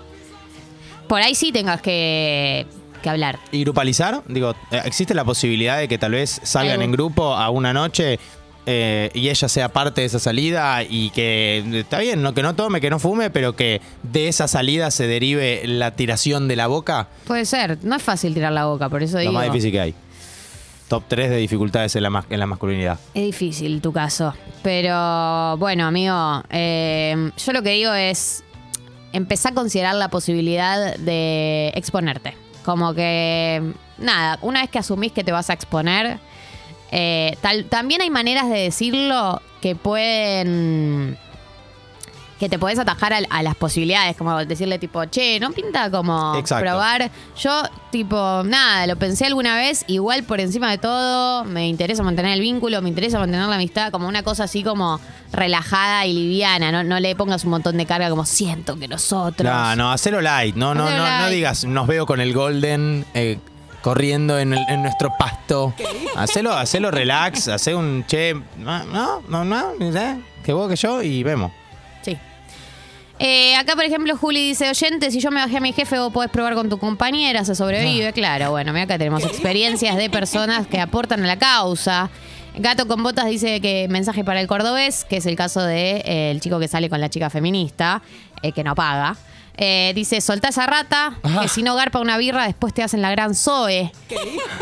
por 1.07 1.21
ahí 1.21 1.35
sí 1.35 1.51
tengas 1.51 1.81
que, 1.81 2.67
que 3.05 3.09
hablar. 3.11 3.39
¿Y 3.51 3.61
grupalizar? 3.63 4.21
Digo, 4.27 4.51
eh, 4.71 4.81
¿existe 4.83 5.13
la 5.13 5.23
posibilidad 5.23 5.77
de 5.79 5.87
que 5.87 5.97
tal 5.97 6.11
vez 6.11 6.41
salgan 6.43 6.81
en 6.81 6.91
grupo 6.91 7.33
a 7.35 7.49
una 7.49 7.71
noche 7.71 8.19
eh, 8.67 9.11
y 9.13 9.29
ella 9.29 9.47
sea 9.47 9.69
parte 9.69 10.01
de 10.01 10.07
esa 10.07 10.17
salida 10.19 10.81
y 10.83 11.11
que 11.11 11.59
eh, 11.65 11.79
está 11.81 11.99
bien, 11.99 12.21
no, 12.23 12.33
que 12.33 12.41
no 12.41 12.55
tome, 12.55 12.81
que 12.81 12.89
no 12.89 12.97
fume, 12.99 13.29
pero 13.29 13.55
que 13.55 13.79
de 14.03 14.27
esa 14.27 14.47
salida 14.47 14.89
se 14.91 15.05
derive 15.07 15.61
la 15.67 15.91
tiración 15.91 16.47
de 16.47 16.55
la 16.55 16.65
boca? 16.67 17.07
Puede 17.27 17.45
ser, 17.45 17.77
no 17.83 17.95
es 17.95 18.01
fácil 18.01 18.33
tirar 18.33 18.51
la 18.51 18.65
boca, 18.65 18.89
por 18.89 19.03
eso 19.03 19.13
Lo 19.17 19.19
digo. 19.21 19.33
más 19.33 19.45
difícil 19.45 19.71
que 19.71 19.79
hay. 19.81 19.93
top 20.87 21.03
3 21.07 21.29
de 21.29 21.37
dificultades 21.37 21.95
en 21.95 22.03
la, 22.03 22.09
mas- 22.09 22.25
en 22.29 22.39
la 22.39 22.47
masculinidad. 22.47 22.99
Es 23.13 23.23
difícil 23.23 23.81
tu 23.81 23.91
caso. 23.93 24.33
Pero 24.63 25.57
bueno, 25.57 25.85
amigo, 25.85 26.43
eh, 26.49 27.31
yo 27.37 27.53
lo 27.53 27.61
que 27.61 27.69
digo 27.69 27.93
es 27.93 28.43
empezar 29.13 29.51
a 29.51 29.55
considerar 29.55 29.95
la 29.95 30.09
posibilidad 30.09 30.95
de 30.97 31.71
exponerte. 31.75 32.35
Como 32.65 32.95
que, 32.95 33.61
nada, 33.99 34.39
una 34.41 34.61
vez 34.61 34.71
que 34.71 34.79
asumís 34.79 35.11
que 35.11 35.23
te 35.23 35.31
vas 35.31 35.49
a 35.51 35.53
exponer, 35.53 36.17
eh, 36.91 37.37
también 37.69 38.01
hay 38.01 38.09
maneras 38.09 38.49
de 38.49 38.59
decirlo 38.59 39.41
que 39.61 39.75
pueden 39.75 41.17
que 42.39 42.49
te 42.49 42.59
podés 42.59 42.77
atajar 42.79 43.13
a, 43.13 43.19
a 43.29 43.43
las 43.43 43.55
posibilidades, 43.55 44.17
como 44.17 44.37
decirle 44.45 44.77
tipo, 44.77 45.05
che, 45.05 45.39
no 45.39 45.51
pinta 45.51 45.89
como 45.89 46.35
Exacto. 46.35 46.63
probar. 46.65 47.09
Yo, 47.37 47.63
tipo, 47.91 48.43
nada, 48.43 48.85
lo 48.87 48.97
pensé 48.97 49.25
alguna 49.25 49.55
vez, 49.55 49.85
igual 49.87 50.23
por 50.23 50.39
encima 50.41 50.69
de 50.69 50.77
todo, 50.77 51.45
me 51.45 51.67
interesa 51.67 52.03
mantener 52.03 52.33
el 52.33 52.41
vínculo, 52.41 52.81
me 52.81 52.89
interesa 52.89 53.19
mantener 53.19 53.47
la 53.47 53.55
amistad, 53.55 53.89
como 53.91 54.07
una 54.09 54.23
cosa 54.23 54.43
así 54.45 54.63
como 54.63 54.99
relajada 55.31 56.05
y 56.05 56.13
liviana, 56.13 56.71
no, 56.71 56.83
no 56.83 56.99
le 56.99 57.15
pongas 57.15 57.43
un 57.45 57.51
montón 57.51 57.77
de 57.77 57.85
carga 57.85 58.09
como 58.09 58.25
siento 58.25 58.77
que 58.77 58.87
nosotros. 58.87 59.49
No, 59.51 59.75
no, 59.75 59.91
hacelo 59.91 60.19
light. 60.21 60.55
No, 60.55 60.73
no, 60.75 60.89
no, 60.89 61.19
no 61.21 61.29
digas, 61.29 61.63
nos 61.65 61.87
veo 61.87 62.05
con 62.05 62.19
el 62.19 62.33
Golden 62.33 63.05
eh, 63.13 63.39
corriendo 63.81 64.39
en, 64.39 64.53
el- 64.53 64.65
en 64.69 64.81
nuestro 64.81 65.11
pasto. 65.17 65.73
Hacelo, 66.15 66.53
hacelo 66.53 66.91
relax, 66.91 67.47
hace 67.47 67.75
un 67.75 68.03
che. 68.07 68.33
No, 68.57 68.83
no, 68.85 69.21
no, 69.29 69.45
no, 69.45 69.73
que 70.43 70.53
vos, 70.53 70.69
que 70.69 70.75
yo 70.75 71.01
y 71.01 71.23
vemos. 71.23 71.51
Sí. 72.05 72.17
Eh, 73.17 73.55
acá, 73.55 73.75
por 73.75 73.85
ejemplo, 73.85 74.15
Juli 74.17 74.49
dice, 74.49 74.69
oyente, 74.69 75.09
si 75.09 75.19
yo 75.19 75.31
me 75.31 75.39
bajé 75.41 75.57
a 75.57 75.59
mi 75.61 75.73
jefe, 75.73 75.97
vos 75.97 76.11
podés 76.11 76.29
probar 76.29 76.53
con 76.53 76.69
tu 76.69 76.77
compañera, 76.77 77.43
se 77.45 77.55
sobrevive. 77.55 78.13
Claro, 78.13 78.51
bueno, 78.51 78.73
mira 78.73 78.83
acá 78.83 78.97
tenemos 78.97 79.23
experiencias 79.23 79.95
de 79.95 80.09
personas 80.09 80.67
que 80.67 80.79
aportan 80.79 81.23
a 81.23 81.27
la 81.27 81.39
causa. 81.39 82.09
Gato 82.57 82.87
con 82.87 83.03
botas 83.03 83.25
dice 83.25 83.59
que 83.59 83.87
mensaje 83.89 84.23
para 84.23 84.39
el 84.39 84.47
cordobés, 84.47 85.05
que 85.05 85.17
es 85.17 85.25
el 85.25 85.35
caso 85.35 85.61
de 85.61 86.03
eh, 86.05 86.31
el 86.31 86.39
chico 86.41 86.59
que 86.59 86.67
sale 86.67 86.89
con 86.89 87.01
la 87.01 87.09
chica 87.09 87.29
feminista, 87.29 88.01
eh, 88.41 88.51
que 88.51 88.63
no 88.63 88.75
paga. 88.75 89.17
Eh, 89.57 89.93
dice, 89.95 90.19
soltá 90.19 90.49
esa 90.49 90.65
rata, 90.65 91.17
que 91.41 91.47
si 91.47 91.63
no 91.63 91.75
garpa 91.75 91.99
una 91.99 92.17
birra, 92.17 92.45
después 92.45 92.73
te 92.73 92.83
hacen 92.83 93.01
la 93.01 93.09
gran 93.11 93.35
Zoe. 93.35 93.91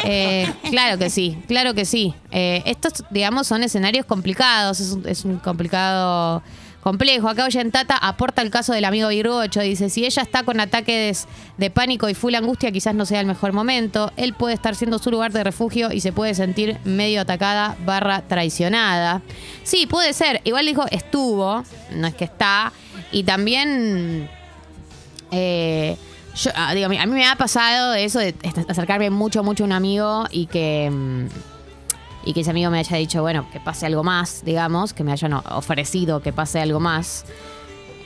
Eh, 0.03 0.47
claro 0.69 0.99
que 0.99 1.09
sí, 1.09 1.37
claro 1.47 1.73
que 1.73 1.85
sí. 1.85 2.13
Eh, 2.31 2.61
estos, 2.67 3.03
digamos, 3.09 3.47
son 3.47 3.63
escenarios 3.63 4.05
complicados, 4.05 4.79
es 4.79 4.91
un, 4.91 5.07
es 5.07 5.25
un 5.25 5.37
complicado 5.37 6.43
complejo. 6.83 7.29
Acá 7.29 7.45
Oyentata 7.45 7.97
aporta 7.97 8.41
el 8.41 8.51
caso 8.51 8.73
del 8.73 8.85
amigo 8.85 9.07
Virgocho. 9.07 9.61
Dice, 9.61 9.89
si 9.89 10.05
ella 10.05 10.21
está 10.21 10.43
con 10.43 10.59
ataques 10.59 11.27
de 11.57 11.69
pánico 11.69 12.09
y 12.09 12.13
full 12.13 12.35
angustia, 12.35 12.71
quizás 12.71 12.93
no 12.93 13.05
sea 13.05 13.21
el 13.21 13.25
mejor 13.25 13.53
momento. 13.53 14.11
Él 14.17 14.33
puede 14.33 14.53
estar 14.53 14.75
siendo 14.75 14.99
su 14.99 15.09
lugar 15.09 15.31
de 15.31 15.43
refugio 15.43 15.91
y 15.91 16.01
se 16.01 16.11
puede 16.11 16.35
sentir 16.35 16.77
medio 16.83 17.21
atacada 17.21 17.75
barra 17.85 18.21
traicionada. 18.21 19.21
Sí, 19.63 19.87
puede 19.87 20.13
ser. 20.13 20.41
Igual 20.43 20.65
dijo, 20.65 20.85
estuvo, 20.91 21.63
no 21.91 22.07
es 22.07 22.13
que 22.13 22.25
está. 22.25 22.71
Y 23.11 23.23
también... 23.23 24.29
Eh, 25.31 25.97
yo, 26.35 26.51
ah, 26.55 26.73
digo, 26.73 26.87
a 26.87 27.05
mí 27.05 27.13
me 27.13 27.27
ha 27.27 27.35
pasado 27.35 27.93
eso 27.93 28.19
de 28.19 28.33
acercarme 28.67 29.09
mucho, 29.09 29.43
mucho 29.43 29.63
a 29.63 29.67
un 29.67 29.71
amigo 29.71 30.25
y 30.31 30.47
que, 30.47 30.89
mm, 30.91 31.27
y 32.25 32.33
que 32.33 32.41
ese 32.41 32.51
amigo 32.51 32.69
me 32.71 32.79
haya 32.79 32.97
dicho, 32.97 33.21
bueno, 33.21 33.45
que 33.51 33.59
pase 33.59 33.85
algo 33.85 34.03
más, 34.03 34.43
digamos, 34.45 34.93
que 34.93 35.03
me 35.03 35.11
hayan 35.11 35.33
ofrecido 35.33 36.21
que 36.21 36.33
pase 36.33 36.59
algo 36.59 36.79
más. 36.79 37.25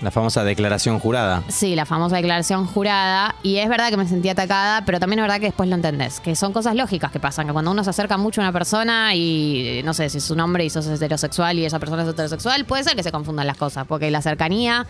La 0.01 0.11
famosa 0.11 0.43
declaración 0.43 0.99
jurada. 0.99 1.43
Sí, 1.47 1.75
la 1.75 1.85
famosa 1.85 2.17
declaración 2.17 2.67
jurada. 2.67 3.33
Y 3.41 3.57
es 3.57 3.67
verdad 3.67 3.89
que 3.89 3.97
me 3.97 4.07
sentí 4.07 4.29
atacada, 4.29 4.85
pero 4.85 4.99
también 4.99 5.19
es 5.19 5.23
verdad 5.23 5.39
que 5.39 5.47
después 5.47 5.67
lo 5.67 5.75
entendés. 5.75 6.19
Que 6.19 6.35
son 6.35 6.53
cosas 6.53 6.75
lógicas 6.75 7.11
que 7.11 7.19
pasan. 7.19 7.47
Que 7.47 7.53
cuando 7.53 7.71
uno 7.71 7.83
se 7.83 7.89
acerca 7.89 8.15
mucho 8.15 8.41
a 8.41 8.43
una 8.43 8.53
persona 8.53 9.15
y, 9.15 9.79
eh, 9.79 9.81
no 9.83 9.95
sé, 9.95 10.09
si 10.09 10.19
es 10.19 10.29
un 10.29 10.39
hombre 10.39 10.63
y 10.65 10.69
sos 10.69 10.85
heterosexual 10.85 11.57
y 11.57 11.65
esa 11.65 11.79
persona 11.79 12.03
es 12.03 12.09
heterosexual, 12.09 12.65
puede 12.65 12.83
ser 12.83 12.95
que 12.95 13.01
se 13.01 13.11
confundan 13.11 13.47
las 13.47 13.57
cosas. 13.57 13.87
Porque 13.87 14.11
la 14.11 14.21
cercanía, 14.21 14.85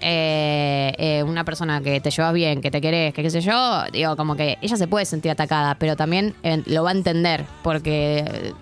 eh, 0.00 0.92
eh, 0.96 1.22
una 1.24 1.44
persona 1.44 1.80
que 1.80 2.00
te 2.00 2.10
llevas 2.10 2.32
bien, 2.32 2.60
que 2.60 2.70
te 2.70 2.80
querés, 2.80 3.14
que 3.14 3.22
qué 3.22 3.30
sé 3.30 3.40
yo, 3.40 3.82
digo, 3.92 4.16
como 4.16 4.36
que 4.36 4.58
ella 4.62 4.76
se 4.76 4.86
puede 4.86 5.06
sentir 5.06 5.32
atacada, 5.32 5.76
pero 5.76 5.96
también 5.96 6.34
eh, 6.44 6.62
lo 6.66 6.84
va 6.84 6.90
a 6.90 6.94
entender. 6.94 7.46
Porque... 7.62 8.52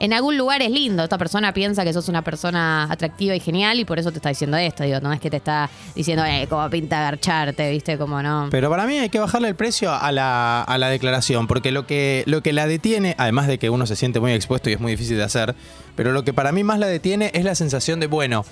en 0.00 0.14
algún 0.14 0.36
lugar 0.36 0.62
es 0.62 0.70
lindo. 0.70 1.04
Esta 1.04 1.18
persona 1.18 1.52
piensa 1.52 1.84
que 1.84 1.92
sos 1.92 2.08
una 2.08 2.22
persona 2.22 2.88
atractiva 2.90 3.36
y 3.36 3.40
genial 3.40 3.78
y 3.78 3.84
por 3.84 3.98
eso 3.98 4.10
te 4.10 4.16
está 4.16 4.30
diciendo 4.30 4.56
esto. 4.56 4.82
Digo, 4.82 4.98
no 5.00 5.12
es 5.12 5.20
que 5.20 5.30
te 5.30 5.36
está 5.36 5.70
diciendo, 5.94 6.24
eh, 6.24 6.46
como 6.48 6.68
pinta 6.70 7.00
garcharte, 7.00 7.70
¿viste? 7.70 7.98
Como 7.98 8.22
no. 8.22 8.48
Pero 8.50 8.70
para 8.70 8.86
mí 8.86 8.98
hay 8.98 9.10
que 9.10 9.18
bajarle 9.18 9.48
el 9.48 9.54
precio 9.54 9.92
a 9.92 10.10
la, 10.10 10.62
a 10.62 10.78
la 10.78 10.88
declaración, 10.88 11.46
porque 11.46 11.70
lo 11.70 11.86
que, 11.86 12.24
lo 12.26 12.42
que 12.42 12.54
la 12.54 12.66
detiene, 12.66 13.14
además 13.18 13.46
de 13.46 13.58
que 13.58 13.68
uno 13.68 13.86
se 13.86 13.94
siente 13.94 14.20
muy 14.20 14.32
expuesto 14.32 14.70
y 14.70 14.72
es 14.72 14.80
muy 14.80 14.92
difícil 14.92 15.18
de 15.18 15.24
hacer, 15.24 15.54
pero 15.96 16.12
lo 16.12 16.24
que 16.24 16.32
para 16.32 16.50
mí 16.50 16.64
más 16.64 16.78
la 16.78 16.86
detiene 16.86 17.30
es 17.34 17.44
la 17.44 17.54
sensación 17.54 18.00
de, 18.00 18.06
bueno, 18.06 18.46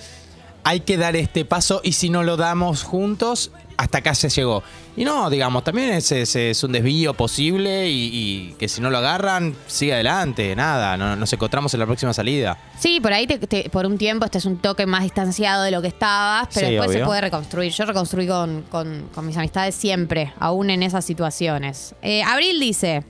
hay 0.69 0.81
que 0.81 0.99
dar 0.99 1.17
este 1.17 1.47
paso 1.47 1.81
y 1.83 1.93
si 1.93 2.11
no 2.11 2.23
lo 2.23 2.37
damos 2.37 2.83
juntos, 2.83 3.51
hasta 3.79 3.99
acá 3.99 4.15
se 4.15 4.29
llegó. 4.29 4.63
Y 4.97 5.05
no, 5.05 5.31
digamos, 5.31 5.63
también 5.65 5.91
es, 5.95 6.11
es- 6.13 6.35
es 6.37 6.63
un 6.65 6.73
desvío 6.73 7.15
posible 7.15 7.89
y, 7.89 8.11
y 8.13 8.53
que 8.59 8.69
si 8.69 8.81
no 8.83 8.91
lo 8.91 8.99
agarran, 8.99 9.55
sigue 9.67 9.95
adelante, 9.95 10.55
nada, 10.57 10.97
no- 10.99 11.17
nos 11.17 11.33
encontramos 11.33 11.73
en 11.73 11.81
la 11.81 11.87
próxima 11.87 12.13
salida. 12.13 12.59
Sí, 12.79 13.01
por 13.01 13.13
ahí 13.15 13.27
te- 13.27 13.39
te- 13.39 13.71
por 13.71 13.87
un 13.87 13.97
tiempo 13.97 14.25
este 14.27 14.39
es 14.39 14.45
un 14.45 14.59
toque 14.59 14.85
más 14.87 15.05
distanciado 15.05 15.63
de 15.63 15.71
lo 15.71 15.81
que 15.81 15.89
estabas, 15.89 16.49
pero 16.53 16.67
Sí, 16.67 16.75
después 16.75 16.93
se 16.99 17.05
puede 17.05 17.21
reconstruir. 17.23 17.73
Yo 17.73 17.85
reconstruí 17.87 18.27
con, 18.27 18.63
con- 18.69 19.09
con 19.15 19.25
mis 19.27 19.37
amistades 19.39 19.75
siempre, 19.75 20.33
aún 20.39 20.69
en 20.71 20.83
esas 20.83 21.05
situaciones. 21.05 21.95
Eh, 22.03 22.23
Abril 22.25 22.61
dice, 22.61 23.05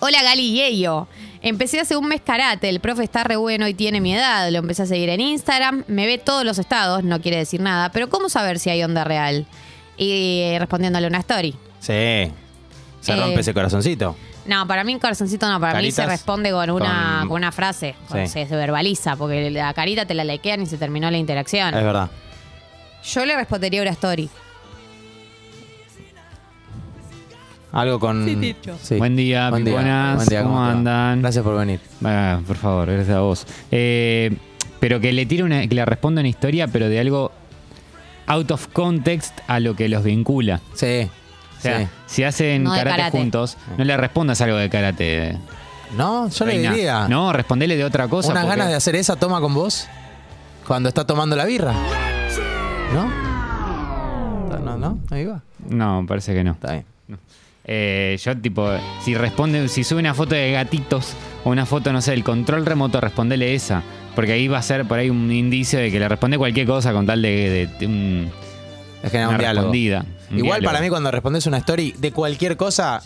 hola 0.00 0.22
Gali 0.22 0.42
y 0.42 0.54
Yeyo. 0.54 1.06
Empecé 1.40 1.80
hace 1.80 1.96
un 1.96 2.08
mes 2.08 2.20
karate, 2.20 2.68
el 2.68 2.80
profe 2.80 3.04
está 3.04 3.22
re 3.24 3.36
bueno 3.36 3.68
y 3.68 3.74
tiene 3.74 4.00
mi 4.00 4.14
edad. 4.14 4.50
Lo 4.50 4.58
empecé 4.58 4.82
a 4.82 4.86
seguir 4.86 5.08
en 5.08 5.20
Instagram, 5.20 5.84
me 5.86 6.06
ve 6.06 6.18
todos 6.18 6.44
los 6.44 6.58
estados, 6.58 7.04
no 7.04 7.20
quiere 7.20 7.36
decir 7.38 7.60
nada, 7.60 7.90
pero 7.92 8.08
¿cómo 8.08 8.28
saber 8.28 8.58
si 8.58 8.70
hay 8.70 8.82
onda 8.82 9.04
real? 9.04 9.46
Y 9.96 10.40
eh, 10.42 10.56
respondiéndole 10.58 11.06
una 11.06 11.18
story. 11.18 11.52
Sí, 11.80 11.86
se 13.00 13.12
Eh, 13.12 13.16
rompe 13.16 13.40
ese 13.40 13.54
corazoncito. 13.54 14.16
No, 14.46 14.66
para 14.66 14.82
mí 14.82 14.94
un 14.94 15.00
corazoncito 15.00 15.48
no, 15.48 15.60
para 15.60 15.80
mí 15.80 15.92
se 15.92 16.06
responde 16.06 16.50
con 16.50 16.70
una, 16.70 17.18
con- 17.20 17.28
con 17.28 17.36
una 17.36 17.52
frase, 17.52 17.94
Sí. 18.10 18.26
se, 18.26 18.46
se 18.46 18.56
verbaliza, 18.56 19.14
porque 19.16 19.50
la 19.50 19.72
carita 19.74 20.06
te 20.06 20.14
la 20.14 20.24
likean 20.24 20.62
y 20.62 20.66
se 20.66 20.78
terminó 20.78 21.10
la 21.10 21.18
interacción. 21.18 21.74
Es 21.74 21.84
verdad. 21.84 22.10
Yo 23.04 23.24
le 23.26 23.36
respondería 23.36 23.82
una 23.82 23.90
story. 23.92 24.28
Algo 27.72 28.00
con. 28.00 28.24
Sí. 28.82 28.96
Buen 28.96 29.14
día, 29.16 29.50
Buen 29.50 29.64
día. 29.64 30.14
Buen 30.16 30.28
día, 30.28 30.42
¿Cómo 30.42 30.62
andan? 30.64 31.20
Gracias 31.20 31.44
por 31.44 31.56
venir. 31.58 31.80
Ah, 32.04 32.40
por 32.46 32.56
favor, 32.56 32.90
gracias 32.90 33.16
a 33.16 33.20
vos. 33.20 33.46
Eh, 33.70 34.34
pero 34.80 35.00
que 35.00 35.12
le 35.12 35.26
tire 35.26 35.42
una, 35.42 35.66
que 35.66 35.74
le 35.74 35.84
responda 35.84 36.20
una 36.20 36.28
historia, 36.28 36.66
pero 36.68 36.88
de 36.88 36.98
algo 37.00 37.30
out 38.26 38.50
of 38.50 38.68
context 38.68 39.38
a 39.46 39.60
lo 39.60 39.74
que 39.76 39.88
los 39.88 40.02
vincula. 40.02 40.60
Sí. 40.74 41.08
O 41.58 41.60
sea, 41.60 41.80
sí. 41.80 41.88
si 42.06 42.24
hacen 42.24 42.64
No 42.64 42.70
karate, 42.70 42.90
karate. 42.96 43.18
juntos, 43.18 43.56
no 43.76 43.84
le 43.84 43.96
respondas 43.96 44.40
algo 44.40 44.56
de 44.56 44.70
karate. 44.70 45.36
No, 45.96 46.28
yo 46.28 46.44
le 46.46 46.52
reina. 46.52 46.72
diría. 46.72 47.08
No, 47.08 47.32
respondele 47.32 47.76
de 47.76 47.84
otra 47.84 48.08
cosa. 48.08 48.30
¿Unas 48.30 48.44
porque- 48.44 48.56
ganas 48.56 48.68
de 48.70 48.76
hacer 48.76 48.94
esa 48.96 49.16
toma 49.16 49.40
con 49.40 49.52
vos? 49.54 49.88
Cuando 50.66 50.88
está 50.88 51.06
tomando 51.06 51.34
la 51.36 51.44
birra. 51.44 51.72
¿No? 52.94 53.08
No, 54.60 54.76
no, 54.78 54.98
ahí 55.10 55.24
va. 55.24 55.40
No, 55.68 56.04
parece 56.06 56.32
que 56.34 56.44
no. 56.44 56.52
Está 56.52 56.72
bien. 56.72 56.84
Eh, 57.70 58.18
yo, 58.24 58.34
tipo, 58.36 58.66
si 59.04 59.14
responde, 59.14 59.68
si 59.68 59.84
sube 59.84 60.00
una 60.00 60.14
foto 60.14 60.34
de 60.34 60.52
gatitos 60.52 61.12
o 61.44 61.50
una 61.50 61.66
foto, 61.66 61.92
no 61.92 62.00
sé, 62.00 62.12
del 62.12 62.24
control 62.24 62.64
remoto, 62.64 62.98
respondele 63.00 63.54
esa. 63.54 63.82
Porque 64.14 64.32
ahí 64.32 64.48
va 64.48 64.58
a 64.58 64.62
ser 64.62 64.86
por 64.86 64.98
ahí 64.98 65.10
un 65.10 65.30
indicio 65.30 65.78
de 65.78 65.90
que 65.92 65.98
le 66.00 66.08
responde 66.08 66.38
cualquier 66.38 66.66
cosa 66.66 66.92
con 66.92 67.06
tal 67.06 67.20
de, 67.22 67.28
de- 67.50 67.66
de 67.78 67.86
un- 67.86 68.30
Es 69.02 69.10
generar 69.12 69.28
una 69.28 69.36
un 69.36 69.40
diálogo. 69.40 69.60
respondida. 69.66 70.04
un 70.30 70.38
Igual 70.38 70.60
diálogo. 70.60 70.64
para 70.72 70.80
mí 70.80 70.88
cuando 70.88 71.10
respondes 71.10 71.46
una 71.46 71.58
story 71.58 71.94
de 71.98 72.10
cualquier 72.12 72.56
cosa, 72.56 73.02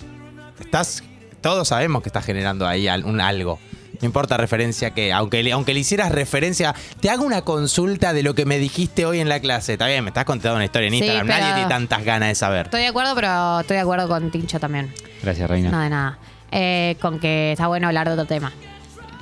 estás. 0.60 1.02
Todos 1.40 1.66
sabemos 1.68 2.02
que 2.02 2.08
estás 2.08 2.24
generando 2.24 2.66
ahí 2.68 2.86
un 3.04 3.20
algo. 3.20 3.58
No 4.02 4.06
importa 4.06 4.36
referencia 4.36 4.90
que, 4.92 5.12
aunque 5.12 5.42
le, 5.42 5.52
aunque 5.52 5.72
le 5.74 5.80
hicieras 5.80 6.10
referencia, 6.12 6.74
te 7.00 7.08
hago 7.08 7.24
una 7.24 7.42
consulta 7.42 8.12
de 8.12 8.22
lo 8.24 8.34
que 8.34 8.44
me 8.44 8.58
dijiste 8.58 9.06
hoy 9.06 9.20
en 9.20 9.28
la 9.28 9.38
clase. 9.40 9.74
Está 9.74 9.86
bien, 9.86 10.02
me 10.04 10.10
estás 10.10 10.24
contando 10.24 10.56
una 10.56 10.64
historia 10.64 10.88
en 10.88 10.94
Sí, 10.94 10.98
Instagram. 10.98 11.26
Nadie 11.28 11.54
tiene 11.54 11.68
tantas 11.68 12.04
ganas 12.04 12.28
de 12.28 12.34
saber. 12.34 12.66
Estoy 12.66 12.82
de 12.82 12.88
acuerdo, 12.88 13.14
pero 13.14 13.60
estoy 13.60 13.76
de 13.76 13.80
acuerdo 13.82 14.08
con 14.08 14.30
Tincho 14.30 14.58
también. 14.60 14.92
Gracias, 15.22 15.48
Reina. 15.48 15.70
No 15.70 15.80
de 15.80 15.88
nada. 15.88 16.18
Eh, 16.50 16.96
con 17.00 17.18
que 17.20 17.52
está 17.52 17.68
bueno 17.68 17.86
hablar 17.86 18.08
de 18.08 18.14
otro 18.14 18.26
tema. 18.26 18.52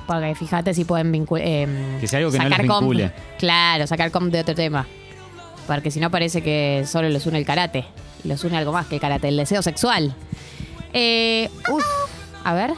Porque 0.07 0.35
fíjate 0.35 0.73
si 0.75 0.85
pueden 0.85 1.12
vincular. 1.12 1.45
Que 1.45 2.07
sea 2.09 2.19
algo 2.19 2.33
que 2.33 2.38
no 2.38 2.49
los 2.49 2.59
comp. 2.59 2.69
vincule. 2.81 3.12
Claro, 3.38 3.87
sacar 3.87 4.11
comp 4.11 4.33
de 4.33 4.40
otro 4.40 4.55
tema. 4.55 4.87
Porque 5.66 5.90
si 5.90 6.01
no 6.01 6.11
parece 6.11 6.43
que 6.43 6.85
solo 6.87 7.09
los 7.11 7.27
une 7.27 7.38
el 7.38 7.45
karate. 7.45 7.85
Los 8.25 8.43
une 8.45 8.57
algo 8.57 8.73
más 8.73 8.87
que 8.87 8.95
el 8.97 9.01
karate, 9.01 9.29
el 9.29 9.37
deseo 9.37 9.62
sexual. 9.62 10.14
Eh, 10.95 11.49
uf, 11.71 11.85
a 12.45 12.55
ver. 12.55 12.73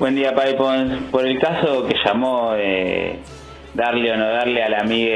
Buen 0.00 0.14
día, 0.16 0.34
Pipons. 0.34 1.10
Por 1.10 1.26
el 1.26 1.38
caso 1.38 1.86
que 1.86 1.94
llamó 2.04 2.52
de 2.52 3.20
darle 3.74 4.12
o 4.12 4.16
no 4.16 4.26
darle 4.28 4.62
a 4.64 4.68
la 4.68 4.78
amiga 4.80 5.14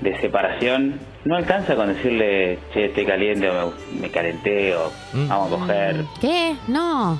de 0.00 0.20
separación, 0.20 0.98
no 1.24 1.36
alcanza 1.36 1.74
con 1.74 1.88
decirle, 1.92 2.58
che, 2.72 2.86
estoy 2.86 3.04
caliente 3.06 3.50
o 3.50 3.72
me, 3.92 4.00
me 4.02 4.10
calenté 4.10 4.74
o 4.76 4.90
Mm. 5.12 5.28
vamos 5.28 5.52
a 5.52 5.56
coger. 5.56 6.04
¿Qué? 6.20 6.54
No. 6.68 7.18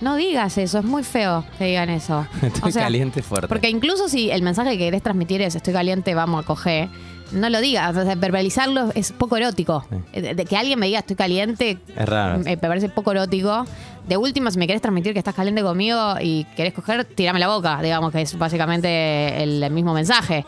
No 0.00 0.16
digas 0.16 0.56
eso, 0.56 0.78
es 0.78 0.84
muy 0.84 1.02
feo 1.02 1.44
que 1.58 1.64
digan 1.66 1.90
eso. 1.90 2.26
Estoy 2.42 2.70
O 2.70 2.72
sea, 2.72 2.84
caliente 2.84 3.22
fuerte. 3.22 3.48
Porque 3.48 3.68
incluso 3.68 4.08
si 4.08 4.30
el 4.30 4.40
mensaje 4.42 4.70
que 4.72 4.78
querés 4.78 5.02
transmitir 5.02 5.42
es 5.42 5.54
estoy 5.56 5.74
caliente, 5.74 6.14
vamos 6.14 6.42
a 6.42 6.46
coger, 6.46 6.88
no 7.32 7.48
lo 7.50 7.60
digas. 7.60 7.96
O 7.96 8.04
sea, 8.04 8.14
verbalizarlo 8.14 8.90
es 8.94 9.12
poco 9.12 9.36
erótico. 9.36 9.84
Eh, 10.12 10.34
De 10.34 10.44
que 10.44 10.56
alguien 10.56 10.78
me 10.78 10.86
diga 10.86 11.00
estoy 11.00 11.16
caliente, 11.16 11.78
Es 11.96 12.08
raro. 12.08 12.38
me 12.38 12.44
me 12.44 12.56
parece 12.56 12.88
poco 12.88 13.12
erótico. 13.12 13.64
De 14.08 14.16
última, 14.16 14.50
si 14.50 14.58
me 14.58 14.66
querés 14.66 14.82
transmitir 14.82 15.12
que 15.12 15.18
estás 15.18 15.34
caliente 15.34 15.62
conmigo 15.62 16.14
y 16.20 16.44
querés 16.56 16.72
coger, 16.74 17.04
tirame 17.04 17.38
la 17.38 17.48
boca, 17.48 17.80
digamos 17.82 18.10
que 18.12 18.22
es 18.22 18.36
básicamente 18.38 19.42
el 19.42 19.70
mismo 19.70 19.92
mensaje. 19.94 20.44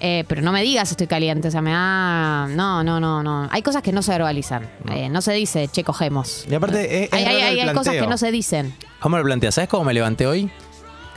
Eh, 0.00 0.24
pero 0.28 0.42
no 0.42 0.52
me 0.52 0.62
digas 0.62 0.90
estoy 0.92 1.08
caliente, 1.08 1.48
o 1.48 1.50
sea, 1.50 1.60
me 1.60 1.72
da... 1.72 2.46
No, 2.50 2.84
no, 2.84 3.00
no, 3.00 3.20
no. 3.22 3.48
Hay 3.50 3.62
cosas 3.62 3.82
que 3.82 3.90
no 3.92 4.00
se 4.02 4.12
verbalizan. 4.12 4.68
Eh, 4.92 5.08
no 5.08 5.20
se 5.22 5.32
dice, 5.32 5.66
che, 5.68 5.82
cogemos. 5.82 6.44
Y 6.48 6.54
aparte, 6.54 7.04
es, 7.04 7.08
es 7.08 7.12
hay 7.12 7.24
hay- 7.24 7.24
raro 7.24 7.38
el 7.38 7.42
hay- 7.44 7.60
hay 7.60 7.66
cosas 7.68 7.82
planteo. 7.82 8.04
que 8.04 8.10
no 8.10 8.16
se 8.18 8.30
dicen. 8.30 8.74
¿Cómo 9.00 9.18
lo 9.18 9.24
planteas? 9.24 9.56
¿Sabes 9.56 9.68
cómo 9.68 9.84
me 9.84 9.94
levanté 9.94 10.26
hoy? 10.28 10.50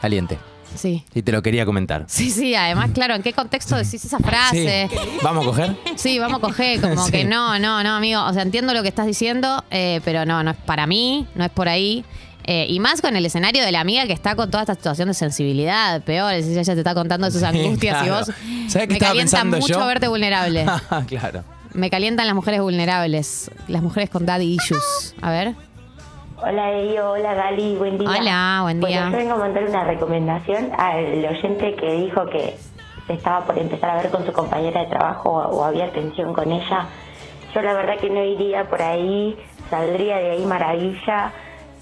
Caliente. 0.01 0.39
Sí. 0.75 1.03
Y 1.13 1.21
te 1.21 1.31
lo 1.31 1.41
quería 1.41 1.65
comentar. 1.65 2.05
Sí, 2.07 2.31
sí, 2.31 2.55
además, 2.55 2.91
claro, 2.93 3.13
¿en 3.15 3.23
qué 3.23 3.33
contexto 3.33 3.75
decís 3.75 4.03
esa 4.05 4.19
frase? 4.19 4.89
Sí. 4.91 4.97
¿Vamos 5.23 5.43
a 5.43 5.49
coger? 5.49 5.75
Sí, 5.95 6.19
vamos 6.19 6.37
a 6.39 6.41
coger, 6.41 6.81
como 6.81 7.05
Sí. 7.05 7.11
que 7.11 7.23
no, 7.25 7.59
no, 7.59 7.83
no, 7.83 7.95
amigo. 7.95 8.23
O 8.25 8.33
sea, 8.33 8.41
entiendo 8.43 8.73
lo 8.73 8.81
que 8.81 8.89
estás 8.89 9.05
diciendo, 9.05 9.63
eh, 9.71 10.01
pero 10.05 10.25
no, 10.25 10.43
no 10.43 10.51
es 10.51 10.57
para 10.57 10.87
mí, 10.87 11.27
no 11.35 11.43
es 11.43 11.51
por 11.51 11.67
ahí. 11.69 12.05
Eh, 12.45 12.65
y 12.69 12.79
más 12.79 13.01
con 13.01 13.15
el 13.15 13.23
escenario 13.25 13.63
de 13.63 13.71
la 13.71 13.81
amiga 13.81 14.07
que 14.07 14.13
está 14.13 14.35
con 14.35 14.49
toda 14.49 14.63
esta 14.63 14.73
situación 14.73 15.07
de 15.09 15.13
sensibilidad, 15.13 16.01
peor, 16.01 16.33
es 16.33 16.47
ella 16.47 16.73
te 16.73 16.79
está 16.79 16.95
contando 16.95 17.27
de 17.27 17.31
sus 17.31 17.43
angustias 17.43 18.01
claro. 18.01 18.07
y 18.07 18.09
vos. 18.17 18.35
¿Sabés 18.67 18.87
qué 18.87 18.93
me 18.95 18.99
calienta 18.99 19.43
mucho 19.43 19.67
yo? 19.67 19.85
verte 19.85 20.07
vulnerable. 20.07 20.65
claro. 21.07 21.43
me 21.73 21.89
calientan 21.91 22.25
las 22.25 22.35
mujeres 22.35 22.61
vulnerables, 22.61 23.51
las 23.67 23.83
mujeres 23.83 24.09
con 24.09 24.25
daddy 24.25 24.55
issues. 24.55 25.13
A 25.21 25.29
ver. 25.29 25.53
Hola 26.43 26.71
Elio, 26.71 27.11
hola 27.11 27.35
Gali, 27.35 27.75
buen 27.75 27.99
día. 27.99 28.09
Hola, 28.09 28.59
buen 28.63 28.79
día. 28.79 29.01
Bueno, 29.01 29.11
yo 29.11 29.17
vengo 29.17 29.33
a 29.33 29.37
mandar 29.37 29.63
una 29.63 29.83
recomendación 29.83 30.71
al 30.75 31.23
oyente 31.23 31.75
que 31.75 31.93
dijo 31.93 32.25
que 32.25 32.57
se 33.05 33.13
estaba 33.13 33.45
por 33.45 33.59
empezar 33.59 33.91
a 33.91 34.01
ver 34.01 34.09
con 34.09 34.25
su 34.25 34.33
compañera 34.33 34.81
de 34.81 34.87
trabajo 34.87 35.29
o, 35.29 35.63
había 35.63 35.91
tensión 35.91 36.33
con 36.33 36.51
ella. 36.51 36.87
Yo 37.53 37.61
la 37.61 37.73
verdad 37.73 37.99
que 37.99 38.09
no 38.09 38.23
iría 38.23 38.67
por 38.67 38.81
ahí, 38.81 39.37
saldría 39.69 40.17
de 40.17 40.31
ahí 40.31 40.45
maravilla. 40.47 41.31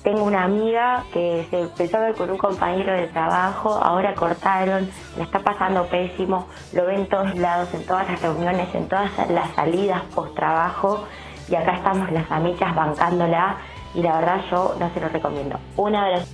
Tengo 0.04 0.24
una 0.24 0.44
amiga 0.44 1.06
que 1.14 1.48
se 1.50 1.62
empezó 1.62 1.96
a 1.96 2.02
ver 2.02 2.16
con 2.16 2.30
un 2.30 2.38
compañero 2.38 2.92
de 2.92 3.08
trabajo, 3.08 3.70
ahora 3.70 4.14
cortaron, 4.14 4.90
la 5.18 5.24
está 5.24 5.40
pasando 5.40 5.86
pésimo, 5.86 6.48
lo 6.74 6.86
ven 6.86 7.02
en 7.02 7.08
todos 7.08 7.34
lados, 7.36 7.74
en 7.74 7.86
todas 7.86 8.10
las 8.10 8.22
reuniones, 8.22 8.76
en 8.76 8.90
todas 8.90 9.10
las 9.30 9.52
salidas 9.52 10.02
post 10.14 10.36
trabajo 10.36 11.06
y 11.50 11.56
acá 11.56 11.76
estamos 11.76 12.12
las 12.12 12.30
amigas 12.30 12.76
bancándola 12.76 13.58
y 13.96 14.02
la 14.02 14.20
verdad 14.20 14.42
yo 14.52 14.76
no 14.80 14.94
se 14.94 15.00
lo 15.00 15.10
recomiendo. 15.10 15.60
Un 15.78 15.96
abrazo. 15.96 16.26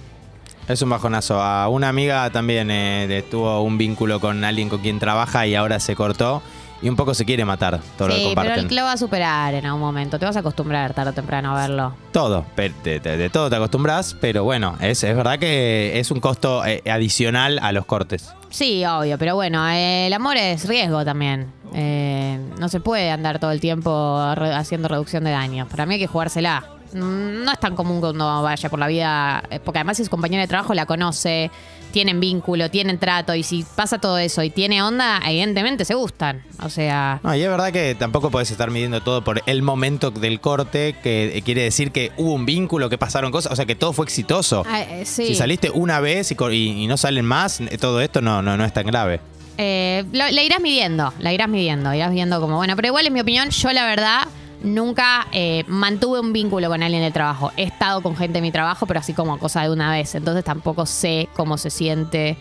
Es 0.68 0.82
un 0.82 0.90
bajonazo. 0.90 1.42
A 1.42 1.68
una 1.70 1.90
amiga 1.90 2.30
también 2.32 2.72
eh, 2.72 3.06
de- 3.08 3.22
tuvo 3.22 3.62
un 3.62 3.78
vínculo 3.78 4.20
con 4.20 4.44
alguien 4.44 4.68
con 4.70 4.80
quien 4.82 5.00
trabaja 5.00 5.46
y 5.46 5.56
ahora 5.56 5.80
se 5.80 5.96
cortó. 5.96 6.42
Y 6.82 6.90
un 6.90 6.98
poco 6.98 7.14
se 7.14 7.24
quiere 7.24 7.46
matar 7.46 7.80
todo 7.98 8.10
lo 8.10 8.14
que 8.16 8.20
sí, 8.20 8.26
pero 8.36 8.50
comparten. 8.50 8.76
lo 8.76 8.84
va 8.84 8.92
a 8.92 8.98
superar 8.98 9.54
en 9.54 9.66
algún 9.66 9.80
momento. 9.80 10.20
Te 10.20 10.26
vas 10.26 10.36
a 10.36 10.40
acostumbrar 10.40 10.94
tarde 10.94 11.12
o 11.12 11.14
temprano 11.14 11.56
a 11.56 11.62
verlo. 11.62 11.94
Todo, 12.12 12.46
de, 12.58 13.00
de- 13.00 13.18
de 13.18 13.30
todo 13.30 13.50
te 13.50 13.56
acostumbras, 13.56 14.16
pero 14.20 14.44
bueno, 14.44 14.76
es, 14.82 15.04
es 15.04 15.16
verdad 15.16 15.40
que 15.40 15.98
es 16.00 16.12
un 16.12 16.20
costo 16.20 16.66
eh, 16.66 16.84
adicional 16.92 17.60
a 17.64 17.72
los 17.72 17.86
cortes. 17.86 18.34
Sí, 18.50 18.84
obvio, 18.86 19.18
pero 19.18 19.36
bueno, 19.36 19.68
eh, 19.70 20.08
el 20.08 20.14
amor 20.14 20.36
es 20.38 20.68
riesgo 20.68 21.06
también. 21.06 21.48
Eh, 21.74 22.40
no 22.60 22.70
se 22.70 22.80
puede 22.80 23.12
andar 23.12 23.40
todo 23.40 23.52
el 23.52 23.60
tiempo 23.60 24.34
re- 24.36 24.54
haciendo 24.54 24.88
reducción 24.88 25.24
de 25.24 25.32
daños. 25.32 25.68
Para 25.70 25.86
mí 25.86 25.96
hay 25.96 26.00
que 26.00 26.08
jugársela. 26.08 26.64
Mm, 26.94 27.44
No 27.44 27.52
es 27.52 27.60
tan 27.60 27.76
común 27.76 28.00
que 28.02 28.08
uno 28.08 28.42
vaya 28.44 28.70
por 28.70 28.80
la 28.80 28.88
vida, 28.88 29.44
eh, 29.50 29.60
porque 29.64 29.80
además 29.80 29.98
si 29.98 30.04
su 30.06 30.10
compañera 30.10 30.42
de 30.44 30.48
trabajo 30.48 30.74
la 30.74 30.86
conoce, 30.86 31.52
tienen 31.92 32.20
vínculo, 32.20 32.70
tienen 32.70 32.98
trato, 33.00 33.36
y 33.36 33.44
si 33.44 33.66
pasa 33.76 33.98
todo 34.00 34.18
eso 34.18 34.44
y 34.44 34.50
tiene 34.50 34.82
onda, 34.84 35.20
evidentemente 35.26 35.86
se 35.86 35.94
gustan. 35.94 36.44
O 36.62 36.70
sea, 36.70 37.20
No, 37.24 37.34
y 37.36 37.42
es 37.42 37.50
verdad 37.50 37.72
que 37.72 37.96
tampoco 37.96 38.30
podés 38.32 38.52
estar 38.52 38.70
midiendo 38.72 39.02
todo 39.02 39.24
por 39.24 39.42
el 39.46 39.62
momento 39.62 40.12
del 40.12 40.40
corte, 40.42 40.96
que 41.02 41.38
eh, 41.38 41.42
quiere 41.42 41.64
decir 41.64 41.92
que 41.92 42.12
hubo 42.18 42.34
un 42.34 42.46
vínculo, 42.46 42.90
que 42.90 42.98
pasaron 42.98 43.32
cosas, 43.32 43.52
o 43.52 43.56
sea, 43.56 43.66
que 43.66 43.76
todo 43.76 43.94
fue 43.94 44.06
exitoso. 44.06 44.64
ah, 44.68 44.82
eh, 44.82 45.06
sí. 45.06 45.28
Si 45.28 45.36
saliste 45.36 45.70
una 45.72 46.00
vez 46.02 46.32
y, 46.32 46.36
y- 46.52 46.84
y 46.84 46.88
no 46.88 46.98
salen 46.98 47.26
más, 47.26 47.62
todo 47.80 48.02
esto 48.02 48.22
no, 48.22 48.42
no, 48.42 48.56
no 48.58 48.66
es 48.66 48.74
tan 48.74 48.86
grave. 48.86 49.20
Eh, 49.58 50.04
la 50.12 50.44
irás 50.44 50.60
midiendo, 50.60 51.14
la 51.20 51.32
irás 51.34 51.48
midiendo, 51.48 51.94
irás 51.94 52.12
viendo 52.12 52.42
como, 52.42 52.58
bueno, 52.58 52.76
pero 52.76 52.90
igual 52.90 53.06
es 53.06 53.12
mi 53.12 53.22
opinión, 53.22 53.50
yo 53.50 53.72
la 53.72 53.86
verdad 53.86 54.22
nunca 54.66 55.28
eh, 55.32 55.64
mantuve 55.68 56.20
un 56.20 56.34
vínculo 56.34 56.70
con 56.70 56.84
alguien 56.84 57.04
del 57.04 57.14
trabajo. 57.14 57.52
He 57.56 57.64
estado 57.64 58.02
con 58.02 58.16
gente 58.16 58.34
de 58.34 58.42
mi 58.42 58.52
trabajo, 58.52 58.86
pero 58.86 59.00
así 59.00 59.14
como 59.14 59.38
cosa 59.40 59.64
de 59.64 59.70
una 59.70 59.92
vez, 59.92 60.16
entonces 60.16 60.44
tampoco 60.44 60.86
sé 60.86 61.30
cómo 61.36 61.58
se 61.58 61.70
siente. 61.70 62.38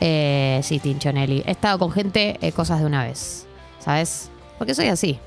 Eh, 0.00 0.60
sí, 0.62 0.78
Tinchonelli. 0.78 1.42
He 1.46 1.50
estado 1.50 1.78
con 1.78 1.90
gente 1.90 2.38
eh, 2.40 2.52
cosas 2.52 2.80
de 2.80 2.86
una 2.86 3.02
vez, 3.04 3.46
¿sabes? 3.78 4.30
Porque 4.58 4.74
soy 4.74 4.88
así. 4.88 5.18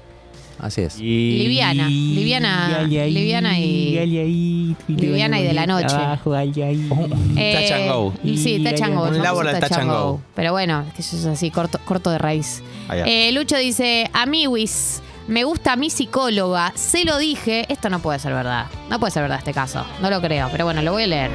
Así 0.60 0.82
es. 0.82 1.00
Liviana, 1.44 1.88
liviana, 1.90 2.68
liviana 3.14 3.60
y- 3.60 3.92
liviana 4.88 5.40
y 5.40 5.44
de 5.44 5.54
la 5.54 5.66
noche. 5.66 5.96
Eh, 7.38 7.54
touch 7.56 7.72
and 7.72 7.92
go. 7.92 8.14
Sí, 8.38 8.64
touch 8.64 8.82
and 8.82 8.96
go. 8.96 9.02
Un 9.04 9.08
el 9.08 9.14
famoso 9.16 9.24
laboral 9.24 9.60
touch 9.60 9.72
and 9.82 9.90
go. 9.92 10.22
Pero 10.36 10.52
bueno, 10.52 10.84
es 10.88 10.94
que 10.94 11.02
eso 11.02 11.18
es 11.18 11.26
así, 11.26 11.50
corto, 11.52 11.80
corto 11.86 12.10
de 12.12 12.18
raíz. 12.18 12.62
Eh, 13.08 13.32
Lucho 13.32 13.56
dice, 13.58 14.10
Amiwis, 14.14 15.02
me 15.28 15.44
gusta 15.44 15.76
mi 15.76 15.90
psicóloga, 15.90 16.74
se 16.76 17.06
lo 17.06 17.18
dije, 17.18 17.66
esto 17.72 17.90
no 17.90 18.00
puede 18.00 18.20
ser 18.20 18.34
verdad, 18.34 18.66
no 18.90 19.00
puede 19.00 19.12
ser 19.12 19.22
verdad 19.24 19.38
este 19.40 19.54
caso, 19.54 19.86
no 20.02 20.10
lo 20.10 20.20
creo, 20.22 20.50
pero 20.52 20.66
bueno, 20.66 20.82
lo 20.82 20.92
voy 20.92 21.04
a 21.04 21.08
leer. 21.08 21.32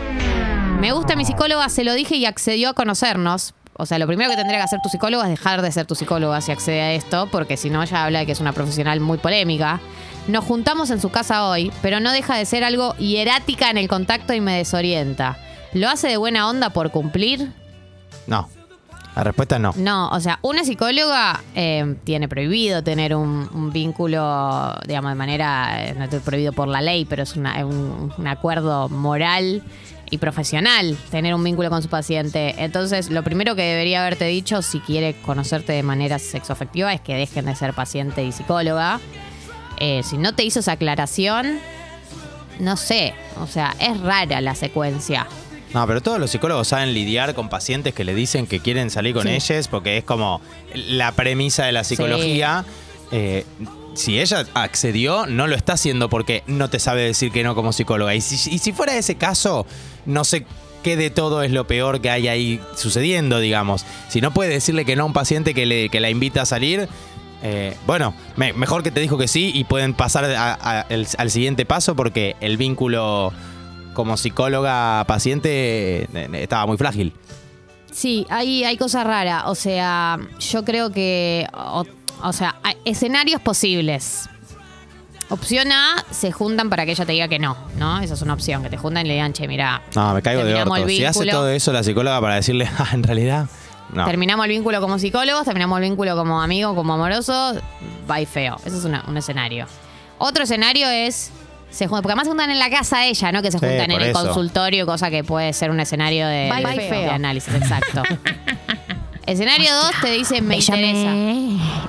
Me 0.81 0.93
gusta 0.93 1.17
mi 1.17 1.25
psicóloga, 1.25 1.69
se 1.69 1.85
lo 1.85 1.95
dije 1.95 2.17
y 2.17 2.27
accedió 2.27 2.71
a 2.71 2.75
conocernos. 2.75 3.55
O 3.77 3.87
sea, 3.87 3.99
lo 3.99 4.07
primero 4.07 4.31
que 4.31 4.37
tendría 4.37 4.59
que 4.59 4.65
hacer 4.65 4.81
tu 4.83 4.89
psicóloga 4.89 5.25
es 5.25 5.31
dejar 5.31 5.61
de 5.63 5.73
ser 5.73 5.85
tu 5.87 5.95
psicóloga 5.95 6.41
si 6.41 6.53
accede 6.53 6.81
a 6.81 6.93
esto, 6.93 7.29
porque 7.33 7.57
si 7.57 7.71
no, 7.71 7.83
ella 7.83 8.05
habla 8.05 8.21
de 8.21 8.27
que 8.27 8.33
es 8.33 8.41
una 8.41 8.53
profesional 8.53 9.01
muy 9.01 9.19
polémica. 9.19 9.81
Nos 10.29 10.45
juntamos 10.45 10.91
en 10.91 11.01
su 11.01 11.11
casa 11.11 11.49
hoy, 11.49 11.73
pero 11.83 11.99
no 12.01 12.13
deja 12.13 12.37
de 12.37 12.47
ser 12.47 12.63
algo 12.65 12.95
hierática 12.97 13.71
en 13.71 13.79
el 13.79 13.89
contacto 13.89 14.33
y 14.33 14.41
me 14.41 14.57
desorienta. 14.57 15.37
¿Lo 15.73 15.89
hace 15.89 16.07
de 16.09 16.17
buena 16.17 16.49
onda 16.49 16.71
por 16.71 16.91
cumplir? 16.93 17.53
No. 18.27 18.49
La 19.17 19.23
respuesta 19.23 19.57
es 19.57 19.61
no. 19.63 19.73
No, 19.77 20.09
o 20.09 20.19
sea, 20.21 20.39
una 20.43 20.65
psicóloga 20.65 21.41
eh, 21.55 21.97
tiene 22.05 22.29
prohibido 22.29 22.83
tener 22.83 23.15
un, 23.15 23.49
un 23.55 23.71
vínculo, 23.73 24.75
digamos, 24.89 25.11
de 25.13 25.15
manera, 25.15 25.85
eh, 25.85 25.95
no 25.97 26.05
es 26.05 26.15
prohibido 26.23 26.53
por 26.53 26.67
la 26.69 26.81
ley, 26.81 27.05
pero 27.05 27.23
es 27.23 27.37
una- 27.37 27.65
un, 27.65 28.13
un 28.17 28.27
acuerdo 28.27 28.89
moral 28.89 29.63
y 30.15 30.19
profesional 30.19 30.97
tener 31.11 31.35
un 31.35 31.45
vínculo 31.45 31.69
con 31.71 31.83
su 31.83 31.89
paciente. 31.89 32.55
Entonces, 32.59 33.11
lo 33.11 33.23
primero 33.23 33.55
que 33.57 33.63
debería 33.63 34.01
haberte 34.03 34.25
dicho 34.27 34.63
si 34.63 34.81
quiere 34.81 35.15
conocerte 35.23 35.73
de 35.73 35.83
manera 35.83 36.19
sexoafectiva 36.19 36.93
es 36.95 37.01
que 37.01 37.15
dejen 37.15 37.45
de 37.47 37.55
ser 37.57 37.75
paciente 37.75 38.25
y 38.25 38.33
psicóloga. 38.33 39.01
Eh, 39.79 40.03
si 40.05 40.17
no 40.19 40.35
te 40.35 40.45
hizo 40.45 40.61
esa 40.61 40.73
aclaración, 40.73 41.59
no 42.61 42.77
sé, 42.77 43.15
o 43.41 43.47
sea, 43.47 43.75
es 43.81 44.01
rara 44.01 44.41
la 44.41 44.55
secuencia. 44.55 45.27
No, 45.73 45.85
pero 45.89 46.01
todos 46.01 46.21
los 46.21 46.31
psicólogos 46.31 46.69
saben 46.69 46.95
lidiar 46.95 47.35
con 47.35 47.49
pacientes 47.49 47.93
que 47.95 48.05
le 48.05 48.15
dicen 48.15 48.47
que 48.47 48.61
quieren 48.61 48.91
salir 48.91 49.13
con 49.15 49.25
Sí. 49.25 49.31
ellos 49.31 49.67
porque 49.67 49.99
es 49.99 50.05
como 50.05 50.41
la 50.75 51.11
premisa 51.13 51.67
de 51.67 51.73
la 51.73 51.83
psicología. 51.83 52.65
Eh, 53.11 53.45
si 53.95 54.21
ella 54.21 54.45
accedió, 54.55 55.27
no 55.27 55.47
lo 55.47 55.55
está 55.57 55.75
haciendo 55.75 56.09
porque 56.09 56.43
no 56.47 56.69
te 56.71 56.79
sabe 56.79 57.03
decir 57.03 57.31
que 57.33 57.43
no 57.43 57.55
como 57.55 57.73
psicóloga. 57.73 58.15
Y 58.15 58.21
si, 58.21 58.73
fuera 58.73 58.97
ese 58.97 59.17
caso, 59.17 59.67
no 60.07 60.25
sé 60.25 60.47
qué 60.83 60.97
de 60.97 61.11
todo 61.11 61.43
es 61.43 61.51
lo 61.51 61.67
peor 61.67 62.01
que 62.01 62.11
hay 62.11 62.29
ahí 62.29 62.61
sucediendo, 62.77 63.39
digamos. 63.41 63.85
Si 64.09 64.21
no 64.21 64.33
puede 64.35 64.51
decirle 64.51 64.85
que 64.85 64.97
no 64.97 65.05
a 65.05 65.07
un 65.07 65.13
paciente 65.13 65.55
que, 65.55 65.67
le, 65.67 65.89
la 65.89 66.11
invita 66.11 66.43
a 66.43 66.47
salir, 66.47 66.89
eh, 67.43 67.77
bueno, 67.87 68.15
me- 68.37 68.53
mejor 68.53 68.83
que 68.83 68.91
te 68.91 69.01
dijo 69.01 69.17
que 69.17 69.29
sí 69.29 69.51
y 69.55 69.65
pueden 69.65 69.95
pasar 69.95 70.25
al 70.27 71.31
siguiente 71.31 71.65
paso 71.65 71.95
porque 71.97 72.37
el 72.41 72.57
vínculo 72.57 73.33
como 73.95 74.17
psicóloga-paciente 74.17 76.09
eh, 76.13 76.29
estaba 76.35 76.67
muy 76.67 76.77
frágil. 76.77 77.13
Sí, 77.93 78.27
hay, 78.29 78.77
cosas 78.77 79.07
raras. 79.07 79.45
O 79.47 79.55
sea, 79.55 80.19
yo 80.41 80.65
creo 80.65 80.91
que. 80.91 81.47
O 82.25 82.33
sea, 82.33 82.57
hay 82.63 82.77
escenarios 82.85 83.41
posibles. 83.41 84.29
Opción 85.31 85.73
A, 85.73 86.05
se 86.11 86.33
juntan 86.33 86.69
para 86.69 86.85
que 86.85 86.93
ella 86.93 87.07
te 87.07 87.13
diga 87.13 87.29
que 87.29 87.39
no, 87.39 87.57
¿no? 87.79 88.01
Esa 88.01 88.13
es 88.15 88.21
una 88.23 88.35
opción, 88.35 88.63
que 88.63 88.69
te 88.69 88.77
juntan 88.77 89.07
y 89.07 89.09
le 89.09 89.15
digan, 89.15 89.33
che, 89.33 89.49
mira. 89.49 89.81
No, 89.95 90.13
me 90.13 90.21
caigo 90.21 90.45
de 90.45 90.55
orto. 90.55 90.87
Si 90.89 91.05
hace 91.05 91.25
todo 91.27 91.49
eso 91.49 91.73
la 91.73 91.83
psicóloga 91.83 92.21
para 92.21 92.35
decirle, 92.37 92.69
ah, 92.79 92.89
en 92.93 93.03
realidad, 93.03 93.47
no. 93.93 94.05
Terminamos 94.05 94.45
el 94.45 94.51
vínculo 94.53 94.81
como 94.81 94.99
psicólogos, 94.99 95.45
terminamos 95.45 95.79
el 95.79 95.85
vínculo 95.85 96.15
como 96.17 96.43
amigo, 96.43 96.75
como 96.75 96.95
amoroso, 96.95 97.55
va 98.11 98.21
y 98.21 98.27
feo. 98.27 98.57
Ese 98.67 98.77
es 98.77 98.85
una- 98.85 99.05
un 99.09 99.17
escenario. 99.17 99.67
Otro 100.19 100.45
escenario 100.45 100.89
es. 100.91 101.31
Se 101.71 101.87
juntan, 101.89 102.03
porque 102.03 102.13
además 102.13 102.27
se 102.27 102.31
juntan 102.31 102.51
en 102.51 102.59
la 102.61 102.71
casa 102.71 102.99
de 102.99 103.09
ella, 103.09 103.33
¿no? 103.33 103.43
Que 103.43 103.51
se 103.51 103.59
Sí, 103.59 103.67
juntan 103.67 103.91
en 103.91 104.01
el 104.01 104.11
eso. 104.11 104.25
consultorio, 104.25 104.87
cosa 104.87 105.11
que 105.11 105.25
puede 105.25 105.53
ser 105.53 105.71
un 105.73 105.81
escenario 105.81 106.27
de, 106.29 106.49
Va 106.49 106.61
y 106.61 106.65
de- 106.77 106.89
feo. 106.89 107.01
de 107.01 107.11
análisis, 107.11 107.53
exacto. 107.55 108.03
escenario 109.27 109.75
2 109.75 109.91
te 110.03 110.11
dice, 110.13 110.43
me 110.43 110.57
interesa. 110.57 111.13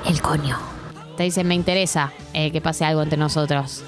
el 0.09 0.21
coño. 0.21 0.57
Te 1.17 1.23
dicen, 1.23 1.47
me 1.47 1.55
interesa 1.55 2.11
eh, 2.33 2.51
que 2.51 2.61
pase 2.61 2.85
algo 2.85 3.01
entre 3.01 3.17
nosotros. 3.17 3.83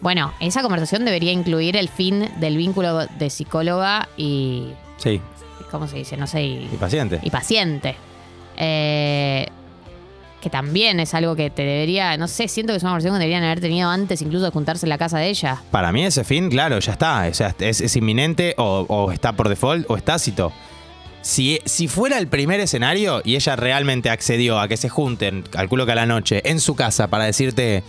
Bueno, 0.00 0.32
esa 0.40 0.62
conversación 0.62 1.04
debería 1.04 1.30
incluir 1.30 1.76
el 1.76 1.88
fin 1.88 2.28
del 2.40 2.56
vínculo 2.56 3.06
de 3.06 3.30
psicóloga 3.30 4.08
y. 4.16 4.68
Sí, 4.96 5.20
¿Cómo 5.70 5.86
se 5.86 5.96
dice? 5.96 6.16
No 6.16 6.26
sé. 6.26 6.42
Y, 6.42 6.68
y 6.72 6.76
paciente. 6.76 7.20
y 7.22 7.30
paciente. 7.30 7.96
Eh, 8.56 9.46
que 10.40 10.50
también 10.50 10.98
es 10.98 11.14
algo 11.14 11.36
que 11.36 11.50
te 11.50 11.62
debería. 11.62 12.16
No 12.16 12.26
sé, 12.26 12.48
siento 12.48 12.72
que 12.72 12.78
es 12.78 12.82
una 12.82 12.90
conversación 12.90 13.14
que 13.14 13.20
deberían 13.20 13.44
haber 13.44 13.60
tenido 13.60 13.88
antes, 13.88 14.20
incluso 14.22 14.44
de 14.44 14.50
juntarse 14.50 14.84
en 14.86 14.90
la 14.90 14.98
casa 14.98 15.18
de 15.18 15.28
ella. 15.28 15.62
Para 15.70 15.92
mí 15.92 16.04
ese 16.04 16.24
fin, 16.24 16.50
claro, 16.50 16.78
ya 16.80 16.92
está. 16.92 17.28
O 17.30 17.34
sea, 17.34 17.54
es, 17.60 17.80
es 17.80 17.96
inminente 17.96 18.54
o, 18.58 18.84
o 18.88 19.12
está 19.12 19.32
por 19.34 19.48
default 19.48 19.88
o 19.88 19.96
es 19.96 20.04
tácito. 20.04 20.52
Si, 21.22 21.60
si 21.64 21.88
fuera 21.88 22.18
el 22.18 22.26
primer 22.26 22.60
escenario 22.60 23.22
y 23.24 23.36
ella 23.36 23.56
realmente 23.56 24.10
accedió 24.10 24.58
a 24.58 24.68
que 24.68 24.76
se 24.76 24.88
junten, 24.88 25.42
calculo 25.42 25.86
que 25.86 25.92
a 25.92 25.94
la 25.94 26.06
noche, 26.06 26.42
en 26.44 26.60
su 26.60 26.74
casa 26.74 27.08
para 27.08 27.24
decirte, 27.24 27.84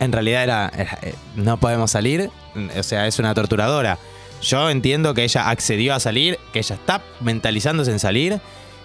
en 0.00 0.12
realidad 0.12 0.42
era, 0.42 0.72
era, 0.74 0.98
eh, 1.02 1.14
no 1.36 1.58
podemos 1.58 1.90
salir, 1.90 2.30
o 2.76 2.82
sea, 2.82 3.06
es 3.06 3.18
una 3.18 3.34
torturadora. 3.34 3.98
Yo 4.40 4.70
entiendo 4.70 5.14
que 5.14 5.24
ella 5.24 5.50
accedió 5.50 5.94
a 5.94 6.00
salir, 6.00 6.38
que 6.52 6.60
ella 6.60 6.76
está 6.76 7.02
mentalizándose 7.20 7.90
en 7.90 7.98
salir 7.98 8.40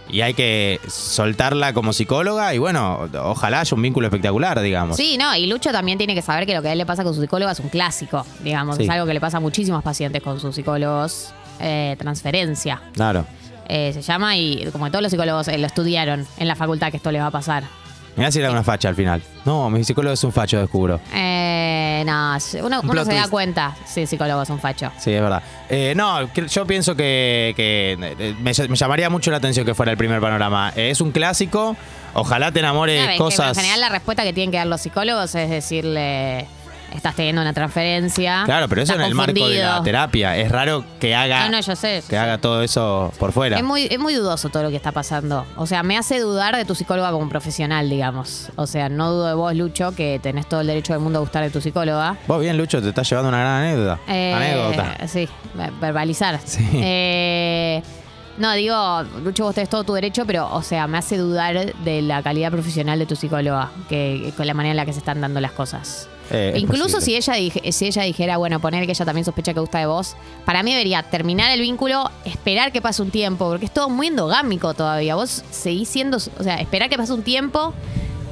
y 0.09 0.21
hay 0.21 0.33
que 0.33 0.81
soltarla 0.87 1.73
como 1.73 1.93
psicóloga 1.93 2.53
y 2.53 2.57
bueno, 2.57 3.09
ojalá 3.23 3.61
haya 3.61 3.75
un 3.75 3.81
vínculo 3.81 4.07
espectacular, 4.07 4.59
digamos. 4.59 4.97
Sí, 4.97 5.17
no, 5.17 5.33
y 5.35 5.47
Lucho 5.47 5.71
también 5.71 5.97
tiene 5.97 6.15
que 6.15 6.21
saber 6.21 6.45
que 6.45 6.53
lo 6.53 6.61
que 6.61 6.69
a 6.69 6.71
él 6.73 6.79
le 6.79 6.85
pasa 6.85 7.03
con 7.03 7.13
su 7.13 7.21
psicóloga 7.21 7.53
es 7.53 7.59
un 7.59 7.69
clásico, 7.69 8.25
digamos. 8.43 8.77
Sí. 8.77 8.83
Es 8.83 8.89
algo 8.89 9.05
que 9.05 9.13
le 9.13 9.21
pasa 9.21 9.37
a 9.37 9.39
muchísimos 9.39 9.81
pacientes 9.83 10.21
con 10.21 10.39
sus 10.39 10.53
psicólogos. 10.55 11.33
Eh, 11.59 11.95
transferencia. 11.97 12.81
Claro. 12.93 13.25
Eh, 13.67 13.91
se 13.93 14.01
llama 14.01 14.35
y 14.37 14.67
como 14.71 14.85
que 14.85 14.91
todos 14.91 15.01
los 15.03 15.11
psicólogos 15.11 15.47
eh, 15.47 15.57
lo 15.57 15.67
estudiaron 15.67 16.25
en 16.37 16.47
la 16.47 16.55
facultad 16.55 16.91
que 16.91 16.97
esto 16.97 17.11
le 17.11 17.19
va 17.19 17.27
a 17.27 17.31
pasar. 17.31 17.63
Mirá 18.15 18.31
si 18.31 18.37
era 18.39 18.51
una 18.51 18.61
facha 18.63 18.89
al 18.89 18.95
final. 18.95 19.23
No, 19.43 19.71
mi 19.71 19.83
psicólogo 19.83 20.13
es 20.13 20.23
un 20.23 20.31
facho, 20.31 20.59
descubro. 20.59 20.99
Eh, 21.11 22.03
no, 22.05 22.37
uno, 22.63 22.79
Un 22.81 22.83
uno 22.85 22.91
plot 22.91 23.05
se 23.05 23.13
da 23.13 23.21
twist. 23.21 23.31
cuenta 23.31 23.75
si 23.87 24.05
psicólogo 24.05 24.43
es 24.43 24.49
un 24.51 24.59
facho. 24.59 24.91
Sí, 24.99 25.11
es 25.13 25.19
verdad. 25.21 25.41
Eh, 25.67 25.93
no, 25.95 26.31
que- 26.31 26.47
yo 26.47 26.65
pienso 26.67 26.95
que, 26.95 27.53
que, 27.55 27.97
eh, 27.99 28.35
me, 28.39 28.51
me 28.69 28.75
llamaría 28.75 29.09
mucho 29.09 29.31
la 29.31 29.37
atención 29.37 29.65
que 29.65 29.73
fuera 29.73 29.91
el 29.91 29.97
primer 29.97 30.21
panorama. 30.21 30.71
Eh, 30.75 30.91
es 30.91 31.01
un 31.01 31.11
clásico. 31.11 31.75
Ojalá 32.13 32.51
te 32.51 32.59
enamores 32.59 33.07
que 33.07 33.17
cosas. 33.17 33.49
en 33.57 33.63
general 33.63 33.81
la 33.81 33.89
respuesta 33.89 34.21
que 34.23 34.31
tienen 34.33 34.51
que 34.51 34.57
dar 34.57 34.67
los 34.67 34.81
psicólogos 34.81 35.33
es 35.33 35.49
decirle, 35.49 36.45
estás 36.95 37.15
teniendo 37.15 37.41
una 37.41 37.53
transferencia. 37.53 38.43
Claro, 38.45 38.67
pero 38.69 38.81
eso 38.81 38.93
en 38.95 39.01
el 39.01 39.15
marco 39.15 39.33
de 39.33 39.39
la 39.59 39.65
confundido". 39.65 39.83
terapia. 39.83 40.37
Es 40.37 40.51
raro 40.51 40.83
que 40.99 41.15
haga, 41.15 41.45
No, 41.45 41.51
no, 41.57 41.61
yo 41.61 41.75
sé. 41.75 41.97
yo 42.01 42.07
que 42.07 42.15
sé. 42.15 42.17
haga 42.17 42.37
todo 42.37 42.61
eso 42.63 43.11
por 43.19 43.31
fuera. 43.31 43.57
Es 43.57 43.63
muy, 43.63 43.87
es 43.89 43.99
muy 43.99 44.13
dudoso 44.13 44.49
todo 44.49 44.63
lo 44.63 44.69
que 44.69 44.75
está 44.75 44.91
pasando. 44.91 45.45
O 45.55 45.65
sea, 45.67 45.83
me 45.83 45.97
hace 45.97 46.19
dudar 46.19 46.55
de 46.55 46.65
tu 46.65 46.75
psicóloga 46.75 47.11
como 47.11 47.27
profesional, 47.29 47.89
digamos. 47.89 48.49
O 48.55 48.67
sea, 48.67 48.89
no 48.89 49.11
dudo 49.11 49.27
de 49.27 49.33
vos, 49.33 49.53
Lucho, 49.55 49.93
que 49.95 50.19
tenés 50.21 50.47
todo 50.47 50.61
el 50.61 50.67
derecho 50.67 50.93
del 50.93 51.01
mundo 51.01 51.19
a 51.19 51.21
gustar 51.21 51.43
de 51.43 51.49
tu 51.49 51.61
psicóloga. 51.61 52.17
Vos 52.27 52.39
bien, 52.41 52.57
Lucho, 52.57 52.81
te 52.81 52.89
estás 52.89 53.09
llevando 53.09 53.29
una 53.29 53.39
gran 53.39 53.63
anécdota. 53.63 53.99
Eh, 54.07 54.33
anécdota. 54.33 55.07
Sí, 55.07 55.27
ver- 55.55 55.71
verbalizar. 55.81 56.39
Sí. 56.43 56.67
Eh, 56.73 57.81
no, 58.37 58.51
digo, 58.53 59.03
Lucho, 59.23 59.43
vos 59.43 59.53
tenés 59.53 59.69
todo 59.69 59.83
tu 59.83 59.93
derecho, 59.93 60.25
pero, 60.25 60.49
o 60.51 60.61
sea, 60.63 60.87
me 60.87 60.97
hace 60.97 61.17
dudar 61.17 61.73
de 61.75 62.01
la 62.01 62.23
calidad 62.23 62.51
profesional 62.51 62.97
de 62.97 63.05
tu 63.05 63.15
psicóloga, 63.15 63.69
que, 63.89 64.33
con 64.35 64.47
la 64.47 64.53
manera 64.55 64.71
en 64.71 64.77
la 64.77 64.85
que 64.85 64.93
se 64.93 64.99
están 64.99 65.21
dando 65.21 65.39
las 65.39 65.51
cosas. 65.51 66.09
Eh, 66.31 66.53
Incluso 66.57 67.01
si 67.01 67.15
ella, 67.15 67.33
dije- 67.33 67.71
si 67.71 67.85
ella 67.85 68.03
dijera, 68.03 68.37
bueno, 68.37 68.59
poner 68.59 68.85
que 68.85 68.91
ella 68.93 69.05
también 69.05 69.25
sospecha 69.25 69.53
que 69.53 69.59
gusta 69.59 69.79
de 69.79 69.85
vos, 69.85 70.15
para 70.45 70.63
mí 70.63 70.71
debería 70.71 71.03
terminar 71.03 71.51
el 71.51 71.61
vínculo, 71.61 72.09
esperar 72.25 72.71
que 72.71 72.81
pase 72.81 73.01
un 73.01 73.11
tiempo, 73.11 73.49
porque 73.49 73.65
es 73.65 73.71
todo 73.71 73.89
muy 73.89 74.07
endogámico 74.07 74.73
todavía. 74.73 75.15
Vos 75.15 75.43
seguís 75.51 75.89
siendo, 75.89 76.17
o 76.17 76.43
sea, 76.43 76.55
esperar 76.61 76.89
que 76.89 76.97
pase 76.97 77.13
un 77.13 77.23
tiempo 77.23 77.73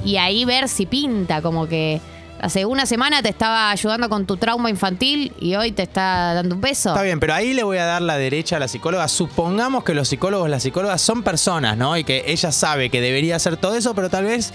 y 0.04 0.18
ahí 0.18 0.46
ver 0.46 0.68
si 0.70 0.86
pinta, 0.86 1.42
como 1.42 1.68
que 1.68 2.02
hace 2.40 2.66
una 2.66 2.88
semana 2.88 3.22
te 3.22 3.30
estaba 3.30 3.70
ayudando 3.70 4.10
con 4.10 4.26
tu 4.26 4.36
trauma 4.38 4.70
infantil 4.72 5.32
y 5.40 5.54
hoy 5.54 5.74
te 5.74 5.84
está 5.84 6.34
dando 6.34 6.56
un 6.56 6.62
beso. 6.62 6.90
Está 6.90 7.04
bien, 7.04 7.20
pero 7.20 7.36
ahí 7.36 7.54
le 7.54 7.62
voy 7.62 7.78
a 7.78 7.86
dar 7.86 8.02
la 8.02 8.18
derecha 8.18 8.56
a 8.56 8.60
la 8.60 8.68
psicóloga. 8.68 9.08
Supongamos 9.10 9.84
que 9.84 9.94
los 9.94 10.08
psicólogos, 10.08 10.50
las 10.50 10.64
psicólogas 10.64 11.02
son 11.02 11.22
personas, 11.22 11.78
¿no? 11.78 11.96
Y 11.98 12.04
que 12.04 12.24
ella 12.26 12.52
sabe 12.52 12.90
que 12.90 13.00
debería 13.00 13.36
hacer 13.36 13.58
todo 13.58 13.76
eso, 13.76 13.94
pero 13.94 14.10
tal 14.10 14.24
vez 14.26 14.54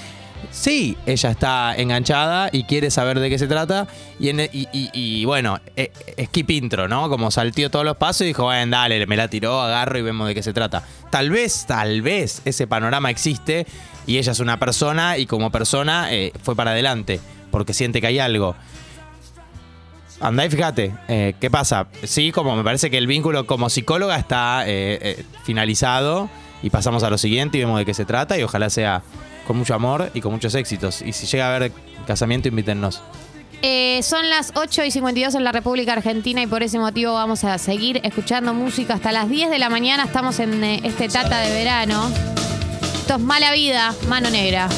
sí, 0.59 0.97
ella 1.07 1.31
está 1.31 1.75
enganchada 1.77 2.49
y 2.51 2.65
quiere 2.65 2.91
saber 2.91 3.21
de 3.21 3.29
qué 3.29 3.39
se 3.39 3.47
trata. 3.47 3.87
Y, 4.19 4.31
en- 4.31 4.41
y- 4.41 4.69
y- 4.73 4.91
y, 4.93 5.25
bueno, 5.27 5.61
eh, 5.77 5.93
skip 6.25 6.51
intro, 6.51 6.89
¿no? 6.89 7.09
Como 7.09 7.31
saltió 7.31 7.71
todos 7.71 7.85
los 7.85 7.97
pasos 7.97 8.23
y 8.23 8.27
dijo, 8.27 8.45
bueno, 8.45 8.77
dale, 8.77 9.07
me 9.07 9.17
la 9.17 9.29
tiró, 9.29 9.61
agarro 9.61 9.99
y 9.99 10.03
vemos 10.03 10.27
de 10.29 10.35
qué 10.35 10.43
se 10.43 10.53
trata. 10.53 10.83
Tal 11.11 11.31
vez, 11.31 11.67
tal 11.67 12.03
vez 12.03 12.43
ese 12.45 12.67
panorama 12.67 13.11
existe 13.11 13.67
y 14.07 14.19
ella 14.19 14.33
es 14.33 14.41
una 14.41 14.59
persona 14.59 15.19
y 15.19 15.27
como 15.27 15.51
persona 15.51 16.13
eh, 16.13 16.33
fue 16.43 16.57
para 16.57 16.71
adelante 16.73 17.21
porque 17.51 17.73
siente 17.75 18.01
que 18.01 18.07
hay 18.09 18.19
algo. 18.19 18.57
Andá 20.21 20.47
y 20.47 20.51
fíjate, 20.51 20.95
eh, 21.09 21.35
¿qué 21.39 21.51
pasa? 21.51 21.89
Sí, 22.03 22.33
como 22.33 22.57
me 22.57 22.65
parece 22.65 22.91
que 22.91 22.97
el 22.97 23.07
vínculo 23.07 23.47
como 23.47 23.69
psicóloga 23.69 24.17
está 24.17 24.65
eh, 24.67 24.99
eh, 25.03 25.25
finalizado 25.45 26.31
y 26.63 26.71
pasamos 26.71 27.03
a 27.03 27.11
lo 27.11 27.19
siguiente 27.19 27.59
y 27.59 27.61
vemos 27.61 27.79
de 27.79 27.85
qué 27.85 27.95
se 27.95 28.05
trata 28.05 28.39
y 28.39 28.43
ojalá 28.43 28.71
sea 28.71 29.03
con 29.47 29.57
mucho 29.57 29.75
amor 29.75 30.11
y 30.15 30.21
con 30.21 30.33
muchos 30.33 30.55
éxitos. 30.55 31.03
Y 31.03 31.13
si 31.13 31.27
llega 31.27 31.47
a 31.47 31.57
haber 31.57 31.73
casamiento, 32.07 32.49
invítennos. 32.49 33.03
Eh, 33.63 34.03
son 34.03 34.29
las 34.29 34.53
8 34.55 34.85
y 34.85 34.91
52 34.91 35.35
en 35.35 35.45
la 35.45 35.53
República 35.53 35.95
Argentina 35.95 36.43
y 36.43 36.47
por 36.47 36.63
ese 36.63 36.79
motivo 36.79 37.15
vamos 37.15 37.43
a 37.45 37.57
seguir 37.59 38.01
escuchando 38.05 38.53
música 38.53 38.95
hasta 38.95 39.13
las 39.13 39.29
10 39.29 39.51
de 39.51 39.59
la 39.59 39.71
mañana. 39.71 40.05
Estamos 40.05 40.39
en 40.41 40.63
eh, 40.63 40.81
este 40.85 41.09
Tata 41.09 41.41
de 41.41 41.53
verano. 41.53 42.11
Esto 43.01 43.15
es 43.15 43.21
Mala 43.21 43.53
Vida, 43.53 43.95
Mano 44.09 44.31
Negra. 44.31 44.69